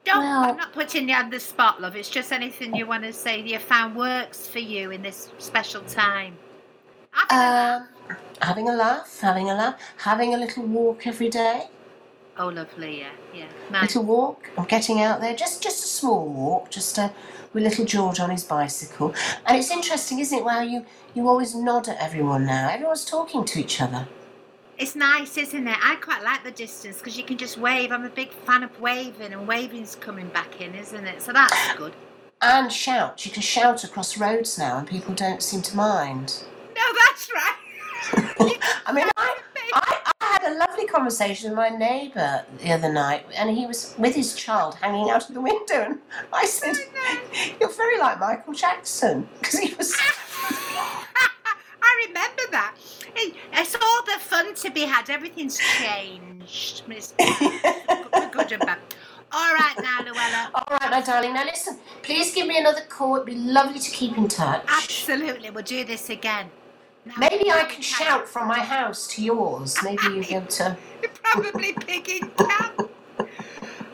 Don't. 0.04 0.18
well- 0.22 0.50
I'm 0.50 0.56
not 0.56 0.72
putting 0.72 1.08
you 1.08 1.14
on 1.14 1.30
the 1.30 1.40
spot, 1.40 1.80
love. 1.80 1.96
It's 1.96 2.10
just 2.10 2.32
anything 2.32 2.74
you 2.74 2.86
want 2.86 3.04
to 3.04 3.12
say 3.12 3.42
that 3.42 3.48
you 3.48 3.58
found 3.58 3.96
works 3.96 4.46
for 4.46 4.58
you 4.58 4.90
in 4.90 5.02
this 5.02 5.30
special 5.38 5.82
time. 5.82 6.36
I 7.14 7.84
think 8.06 8.10
um, 8.10 8.16
having 8.40 8.68
a 8.68 8.72
laugh, 8.74 9.20
having 9.20 9.50
a 9.50 9.54
laugh, 9.54 9.78
having 9.98 10.34
a 10.34 10.38
little 10.38 10.64
walk 10.64 11.06
every 11.06 11.28
day. 11.28 11.68
Oh, 12.38 12.48
lovely, 12.48 13.00
yeah, 13.00 13.10
yeah. 13.34 13.78
A 13.78 13.82
little 13.82 14.04
walk. 14.04 14.50
I'm 14.56 14.64
getting 14.64 15.02
out 15.02 15.20
there, 15.20 15.34
just 15.36 15.62
just 15.62 15.84
a 15.84 15.88
small 15.88 16.26
walk, 16.26 16.70
just 16.70 16.98
uh, 16.98 17.10
with 17.52 17.62
little 17.62 17.84
George 17.84 18.20
on 18.20 18.30
his 18.30 18.44
bicycle. 18.44 19.14
And 19.46 19.58
it's 19.58 19.70
interesting, 19.70 20.18
isn't 20.18 20.38
it? 20.38 20.44
How 20.48 20.62
you 20.62 20.86
you 21.14 21.28
always 21.28 21.54
nod 21.54 21.88
at 21.88 21.98
everyone 21.98 22.46
now. 22.46 22.70
Everyone's 22.70 23.04
talking 23.04 23.44
to 23.44 23.60
each 23.60 23.80
other. 23.82 24.08
It's 24.78 24.96
nice, 24.96 25.36
isn't 25.36 25.68
it? 25.68 25.76
I 25.82 25.96
quite 25.96 26.22
like 26.24 26.44
the 26.44 26.50
distance 26.50 26.98
because 26.98 27.16
you 27.16 27.24
can 27.24 27.36
just 27.36 27.58
wave. 27.58 27.92
I'm 27.92 28.04
a 28.04 28.10
big 28.10 28.30
fan 28.30 28.62
of 28.62 28.80
waving, 28.80 29.32
and 29.32 29.46
waving's 29.46 29.94
coming 29.94 30.28
back 30.28 30.60
in, 30.60 30.74
isn't 30.74 31.06
it? 31.06 31.22
So 31.22 31.32
that's 31.32 31.74
good. 31.76 31.92
And 32.40 32.72
shout. 32.72 33.24
You 33.24 33.30
can 33.30 33.42
shout 33.42 33.84
across 33.84 34.18
roads 34.18 34.58
now, 34.58 34.78
and 34.78 34.88
people 34.88 35.14
don't 35.14 35.42
seem 35.42 35.62
to 35.62 35.76
mind. 35.76 36.42
No, 36.74 36.82
that's 37.06 37.30
right. 37.32 37.56
I 38.86 38.92
mean, 38.92 39.04
I, 39.16 39.36
I, 39.74 40.00
I 40.20 40.38
had 40.40 40.52
a 40.52 40.58
lovely 40.58 40.86
conversation 40.86 41.50
with 41.50 41.56
my 41.56 41.68
neighbour 41.68 42.44
the 42.58 42.72
other 42.72 42.92
night, 42.92 43.26
and 43.36 43.56
he 43.56 43.66
was 43.66 43.94
with 43.98 44.14
his 44.14 44.34
child 44.34 44.74
hanging 44.76 45.10
out 45.10 45.28
of 45.28 45.34
the 45.34 45.40
window, 45.40 45.84
and 45.84 46.00
I 46.32 46.46
said, 46.46 46.76
oh, 46.96 47.20
"You're 47.60 47.72
very 47.72 47.98
like 47.98 48.18
Michael 48.18 48.54
Jackson," 48.54 49.28
because 49.38 49.58
he 49.58 49.74
was. 49.74 49.94
I 51.84 52.06
remember 52.08 52.42
that. 52.50 52.74
It- 53.16 53.34
It's 53.52 53.74
all 53.74 54.02
the 54.04 54.18
fun 54.20 54.54
to 54.54 54.70
be 54.70 54.82
had. 54.82 55.10
Everything's 55.10 55.58
changed. 55.58 56.82
It's 56.88 57.12
good 58.32 58.52
and 58.52 58.60
bad. 58.66 58.78
All 59.34 59.54
right 59.54 59.74
now, 59.82 59.98
Llewela. 60.00 60.50
All 60.54 60.66
right, 60.78 60.90
my 60.90 61.00
darling. 61.00 61.34
Now 61.34 61.44
listen, 61.44 61.78
please 62.02 62.34
give 62.34 62.46
me 62.46 62.58
another 62.58 62.82
call. 62.88 63.14
It'd 63.16 63.26
be 63.26 63.34
lovely 63.34 63.78
to 63.78 63.90
keep 63.90 64.16
in 64.18 64.28
touch. 64.28 64.62
Absolutely, 64.68 65.48
we'll 65.50 65.64
do 65.64 65.84
this 65.84 66.10
again. 66.10 66.50
Now- 67.06 67.14
Maybe 67.18 67.50
I 67.50 67.64
can 67.64 67.82
shout 67.82 68.28
from 68.28 68.46
my 68.48 68.60
house 68.60 69.06
to 69.14 69.22
yours. 69.22 69.76
Maybe 69.82 70.02
you'll 70.04 70.20
be 70.24 70.34
able 70.34 70.46
to. 70.46 70.76
You're 71.02 71.10
probably 71.22 71.72
picking 71.72 72.30
cap. 72.30 72.80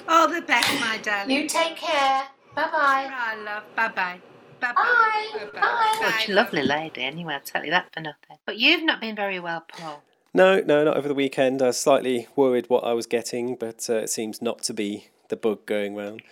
All 0.09 0.27
the 0.29 0.41
best, 0.43 0.69
my 0.81 0.99
darling. 0.99 1.31
You 1.37 1.49
take 1.49 1.77
care. 1.77 2.23
Bye 2.55 2.69
bye. 2.73 3.11
I 3.13 3.37
love. 3.45 3.63
Bye 3.77 3.89
bye. 3.89 4.21
Bye 4.61 4.73
Bye. 4.73 5.49
Bye. 5.55 5.99
Such 6.11 6.29
a 6.29 6.33
lovely 6.33 6.63
lady, 6.63 7.03
anyway, 7.05 7.35
I'll 7.35 7.41
tell 7.41 7.65
you 7.65 7.71
that 7.71 7.93
for 7.93 8.01
nothing. 8.01 8.39
But 8.47 8.57
you've 8.59 8.85
not 8.85 9.01
been 9.01 9.17
very 9.17 9.41
well, 9.41 9.65
Paul. 9.69 10.03
No, 10.35 10.61
no, 10.61 10.85
not 10.85 10.97
over 10.97 11.09
the 11.09 11.15
weekend. 11.15 11.63
I 11.63 11.69
was 11.69 11.79
slightly 11.81 12.29
worried 12.37 12.67
what 12.69 12.85
I 12.85 12.93
was 12.93 13.07
getting, 13.07 13.57
but 13.57 13.89
uh, 13.89 13.95
it 13.95 14.11
seems 14.11 14.43
not 14.43 14.63
to 14.65 14.75
be 14.75 15.09
the 15.29 15.37
bug 15.37 15.65
going 15.67 15.95
round. 15.97 16.23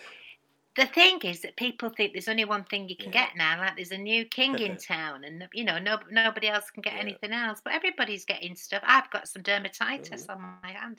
The 0.76 0.84
thing 0.86 1.20
is 1.24 1.40
that 1.40 1.56
people 1.56 1.88
think 1.88 2.12
there's 2.12 2.28
only 2.28 2.44
one 2.44 2.64
thing 2.64 2.90
you 2.90 2.96
can 2.96 3.10
get 3.10 3.30
now, 3.34 3.58
like 3.58 3.76
there's 3.76 3.92
a 3.92 3.96
new 3.98 4.26
king 4.26 4.58
in 4.58 4.76
town, 4.92 5.24
and 5.24 5.48
you 5.54 5.64
know 5.64 5.78
no, 5.78 5.98
nobody 6.10 6.48
else 6.48 6.70
can 6.70 6.82
get 6.82 6.92
Yeah. 6.92 7.00
anything 7.00 7.32
else. 7.32 7.60
But 7.64 7.72
everybody's 7.72 8.26
getting 8.26 8.54
stuff. 8.54 8.82
I've 8.86 9.10
got 9.10 9.26
some 9.26 9.42
dermatitis 9.42 10.28
on 10.28 10.42
my 10.62 10.70
hand. 10.70 10.98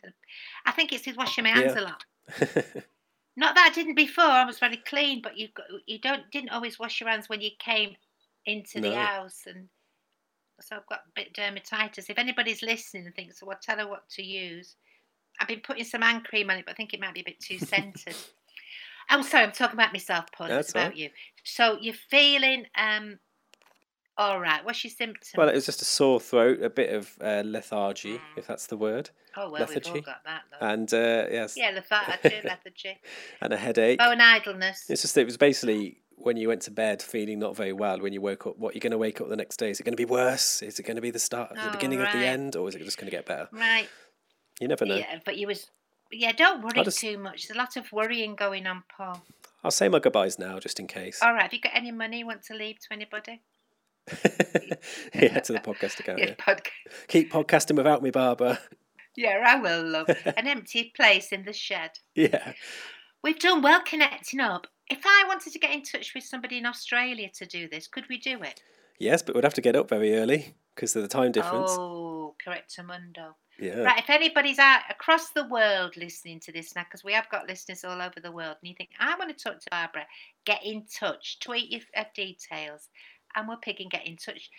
I 0.65 0.71
think 0.71 0.91
it's 0.93 1.05
with 1.05 1.15
washing 1.17 1.43
my 1.43 1.51
hands 1.51 1.73
Yeah. 1.75 1.81
a 1.81 1.83
lot. 1.83 2.05
Not 3.37 3.53
that 3.53 3.69
I 3.71 3.73
didn't 3.73 3.93
before. 3.93 4.25
I 4.25 4.45
was 4.45 4.57
very 4.57 4.77
clean, 4.77 5.21
but 5.21 5.37
you 5.37 5.49
you 5.85 5.99
don't 5.99 6.29
didn't 6.31 6.49
always 6.49 6.79
wash 6.79 6.99
your 6.99 7.09
hands 7.09 7.29
when 7.29 7.39
you 7.39 7.51
came 7.59 7.95
into 8.47 8.81
the 8.81 8.91
house, 8.93 9.43
and 9.45 9.69
so 10.59 10.75
I've 10.75 10.87
got 10.87 11.01
a 11.07 11.11
bit 11.15 11.33
dermatitis. 11.33 12.09
If 12.09 12.17
anybody's 12.17 12.63
listening 12.63 13.05
and 13.05 13.15
thinks, 13.15 13.43
"Well, 13.43 13.57
tell 13.61 13.77
her 13.77 13.87
what 13.87 14.09
to 14.09 14.23
use," 14.23 14.75
I've 15.39 15.47
been 15.47 15.61
putting 15.61 15.83
some 15.83 16.01
hand 16.01 16.25
cream 16.25 16.49
on 16.49 16.57
it, 16.57 16.65
but 16.65 16.71
I 16.71 16.75
think 16.75 16.95
it 16.95 16.99
might 16.99 17.13
be 17.13 17.21
a 17.21 17.25
bit 17.25 17.39
too 17.39 17.59
scented. 17.59 18.15
I'm 19.07 19.21
sorry, 19.23 19.43
I'm 19.43 19.51
talking 19.51 19.75
about 19.75 19.93
myself, 19.93 20.25
Paul. 20.35 20.47
That's 20.47 20.71
about 20.71 20.93
all 20.93 20.97
you. 20.97 21.11
So 21.43 21.77
you're 21.79 21.93
feeling 21.93 22.65
um 22.75 23.19
all 24.17 24.39
right. 24.39 24.63
What's 24.65 24.83
your 24.83 24.91
symptoms? 24.91 25.31
well, 25.35 25.49
it 25.49 25.55
was 25.55 25.65
just 25.65 25.81
a 25.81 25.85
sore 25.85 26.19
throat, 26.19 26.61
a 26.61 26.69
bit 26.69 26.93
of 26.93 27.15
uh, 27.21 27.43
lethargy, 27.45 28.19
if 28.35 28.47
that's 28.47 28.67
the 28.67 28.77
word, 28.77 29.09
oh 29.35 29.51
well, 29.51 29.65
we've 29.67 29.85
all 29.87 30.01
got 30.01 30.23
that 30.25 30.41
though. 30.51 30.65
and 30.67 30.93
uh, 30.93 31.25
yes, 31.31 31.55
yeah, 31.57 31.71
lethargy, 31.71 32.35
lethargy. 32.43 32.97
and 33.41 33.53
a 33.53 33.57
headache. 33.57 33.99
Oh, 34.01 34.11
and 34.11 34.21
idleness. 34.21 34.85
It's 34.89 35.01
just 35.01 35.17
it 35.17 35.25
was 35.25 35.37
basically 35.37 35.97
when 36.19 36.35
you 36.35 36.47
went 36.47 36.63
to 36.63 36.71
bed 36.71 37.01
feeling 37.01 37.37
not 37.39 37.55
very 37.55 37.73
well. 37.73 37.99
When 37.99 38.11
you 38.13 38.21
woke 38.21 38.47
up, 38.47 38.57
what 38.57 38.73
you're 38.73 38.79
going 38.81 38.91
to 38.91 38.97
wake 38.97 39.21
up 39.21 39.29
the 39.29 39.35
next 39.35 39.57
day? 39.57 39.69
Is 39.69 39.79
it 39.79 39.83
going 39.83 39.93
to 39.93 39.97
be 39.97 40.05
worse? 40.05 40.61
Is 40.63 40.79
it 40.79 40.83
going 40.83 40.95
to 40.95 41.01
be 41.01 41.11
the 41.11 41.19
start, 41.19 41.53
the 41.53 41.69
Oh, 41.69 41.71
beginning 41.71 42.01
of 42.01 42.11
the 42.11 42.25
end, 42.25 42.55
or 42.55 42.67
is 42.67 42.75
it 42.75 42.83
just 42.83 42.97
going 42.97 43.05
to 43.09 43.15
get 43.15 43.25
better? 43.27 43.47
Right. 43.51 43.87
You 44.59 44.67
never 44.67 44.85
know. 44.85 44.95
Yeah, 44.95 45.19
but 45.23 45.37
you 45.37 45.45
was 45.47 45.69
yeah, 46.11 46.31
don't 46.31 46.63
worry 46.63 46.83
just- 46.83 46.99
too 46.99 47.17
much. 47.17 47.47
There's 47.47 47.55
a 47.55 47.59
lot 47.59 47.77
of 47.77 47.91
worrying 47.91 48.35
going 48.35 48.65
on, 48.65 48.83
Paul. 48.95 49.23
I'll 49.63 49.71
say 49.71 49.89
my 49.89 49.99
goodbyes 49.99 50.39
now, 50.39 50.57
just 50.59 50.79
in 50.79 50.87
case. 50.87 51.19
All 51.21 51.33
right, 51.33 51.41
have 51.43 51.53
you 51.53 51.59
got 51.59 51.73
any 51.75 51.91
money 51.91 52.19
you 52.19 52.25
want 52.25 52.43
to 52.43 52.53
leave 52.53 52.79
to 52.79 52.87
anybody? 52.93 53.41
yeah, 55.13 55.39
to 55.39 55.53
the 55.53 55.59
podcast 55.63 55.99
account. 55.99 56.19
Yeah, 56.19 56.33
Yeah. 56.47 56.55
Keep 57.07 57.31
podcasting 57.31 57.75
without 57.75 58.01
me, 58.01 58.11
Barbara. 58.11 58.59
Yeah, 59.15 59.43
I 59.45 59.55
will 59.59 59.83
love 59.83 60.07
an 60.25 60.47
empty 60.47 60.93
place 60.95 61.31
in 61.31 61.43
the 61.43 61.53
shed. 61.53 61.91
Yeah. 62.15 62.53
We've 63.23 63.39
done 63.39 63.61
well 63.61 63.81
connecting 63.83 64.39
up. 64.39 64.67
If 64.89 64.99
I 65.05 65.23
wanted 65.27 65.51
to 65.53 65.59
get 65.59 65.73
in 65.73 65.81
touch 65.81 66.13
with 66.13 66.23
somebody 66.23 66.59
in 66.59 66.65
Australia 66.65 67.29
to 67.35 67.45
do 67.45 67.67
this, 67.67 67.87
could 67.87 68.05
we 68.09 68.17
do 68.19 68.41
it? 68.43 68.61
Yes, 68.99 69.21
but 69.21 69.35
we'd 69.35 69.43
have 69.43 69.53
to 69.55 69.61
get 69.61 69.75
up 69.75 69.89
very 69.89 70.15
early 70.15 70.55
because 70.75 70.95
of 70.95 71.01
the 71.01 71.07
time 71.07 71.31
difference. 71.31 71.71
Oh, 71.71 72.35
correct, 72.43 72.79
Mundo. 72.85 73.35
yeah. 73.59 73.79
Right, 73.81 73.99
if 73.99 74.09
anybody's 74.09 74.59
out 74.59 74.81
across 74.89 75.29
the 75.31 75.47
world 75.47 75.97
listening 75.97 76.39
to 76.41 76.51
this 76.51 76.75
now, 76.75 76.83
because 76.83 77.03
we 77.03 77.13
have 77.13 77.29
got 77.29 77.47
listeners 77.47 77.83
all 77.83 78.01
over 78.01 78.19
the 78.21 78.31
world, 78.31 78.55
and 78.61 78.69
you 78.69 78.75
think, 78.75 78.91
I 78.99 79.15
want 79.17 79.35
to 79.35 79.43
talk 79.43 79.59
to 79.59 79.67
Barbara, 79.69 80.05
get 80.45 80.63
in 80.63 80.85
touch, 80.85 81.39
tweet 81.39 81.69
your 81.69 81.81
uh, 81.95 82.05
details, 82.15 82.89
and 83.37 83.47
we're 83.47 83.55
pick 83.57 83.79
and 83.79 83.89
get 83.89 84.05
in 84.05 84.17
touch. 84.17 84.49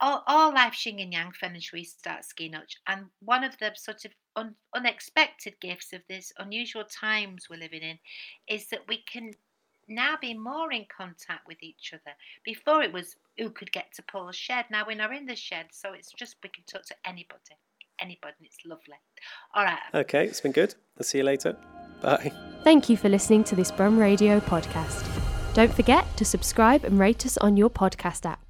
All, 0.00 0.22
all 0.26 0.54
life 0.54 0.74
Xing 0.74 1.02
and 1.02 1.12
Yang 1.12 1.32
Fen 1.32 1.54
and 1.54 1.62
Shui 1.62 1.84
start 1.84 2.24
ski 2.24 2.48
notch. 2.48 2.76
And 2.86 3.06
one 3.20 3.44
of 3.44 3.58
the 3.58 3.72
sort 3.76 4.04
of 4.04 4.12
un, 4.36 4.54
unexpected 4.74 5.54
gifts 5.60 5.92
of 5.92 6.02
this 6.08 6.32
unusual 6.38 6.84
times 6.84 7.48
we're 7.50 7.58
living 7.58 7.82
in 7.82 7.98
is 8.48 8.68
that 8.68 8.86
we 8.88 9.02
can 9.10 9.32
now 9.88 10.16
be 10.20 10.34
more 10.34 10.72
in 10.72 10.84
contact 10.94 11.46
with 11.46 11.62
each 11.62 11.92
other. 11.92 12.14
Before 12.44 12.82
it 12.82 12.92
was 12.92 13.16
who 13.38 13.50
could 13.50 13.72
get 13.72 13.92
to 13.94 14.02
Paul's 14.02 14.36
shed. 14.36 14.66
Now 14.70 14.84
we're 14.86 14.96
not 14.96 15.14
in 15.14 15.26
the 15.26 15.36
shed, 15.36 15.66
so 15.70 15.92
it's 15.92 16.12
just 16.12 16.36
we 16.42 16.50
can 16.50 16.64
talk 16.64 16.84
to 16.86 16.94
anybody. 17.04 17.56
Anybody, 18.00 18.34
and 18.38 18.46
it's 18.46 18.58
lovely. 18.66 18.96
All 19.54 19.64
right. 19.64 19.78
Okay, 19.94 20.26
it's 20.26 20.40
been 20.40 20.52
good. 20.52 20.74
I'll 20.98 21.04
see 21.04 21.18
you 21.18 21.24
later. 21.24 21.56
Bye. 22.02 22.30
Thank 22.62 22.90
you 22.90 22.96
for 22.96 23.08
listening 23.08 23.42
to 23.44 23.56
this 23.56 23.70
Brum 23.70 23.98
Radio 23.98 24.38
podcast. 24.40 25.25
Don't 25.56 25.72
forget 25.72 26.04
to 26.18 26.24
subscribe 26.26 26.84
and 26.84 26.98
rate 26.98 27.24
us 27.24 27.38
on 27.38 27.56
your 27.56 27.70
podcast 27.70 28.26
app. 28.26 28.45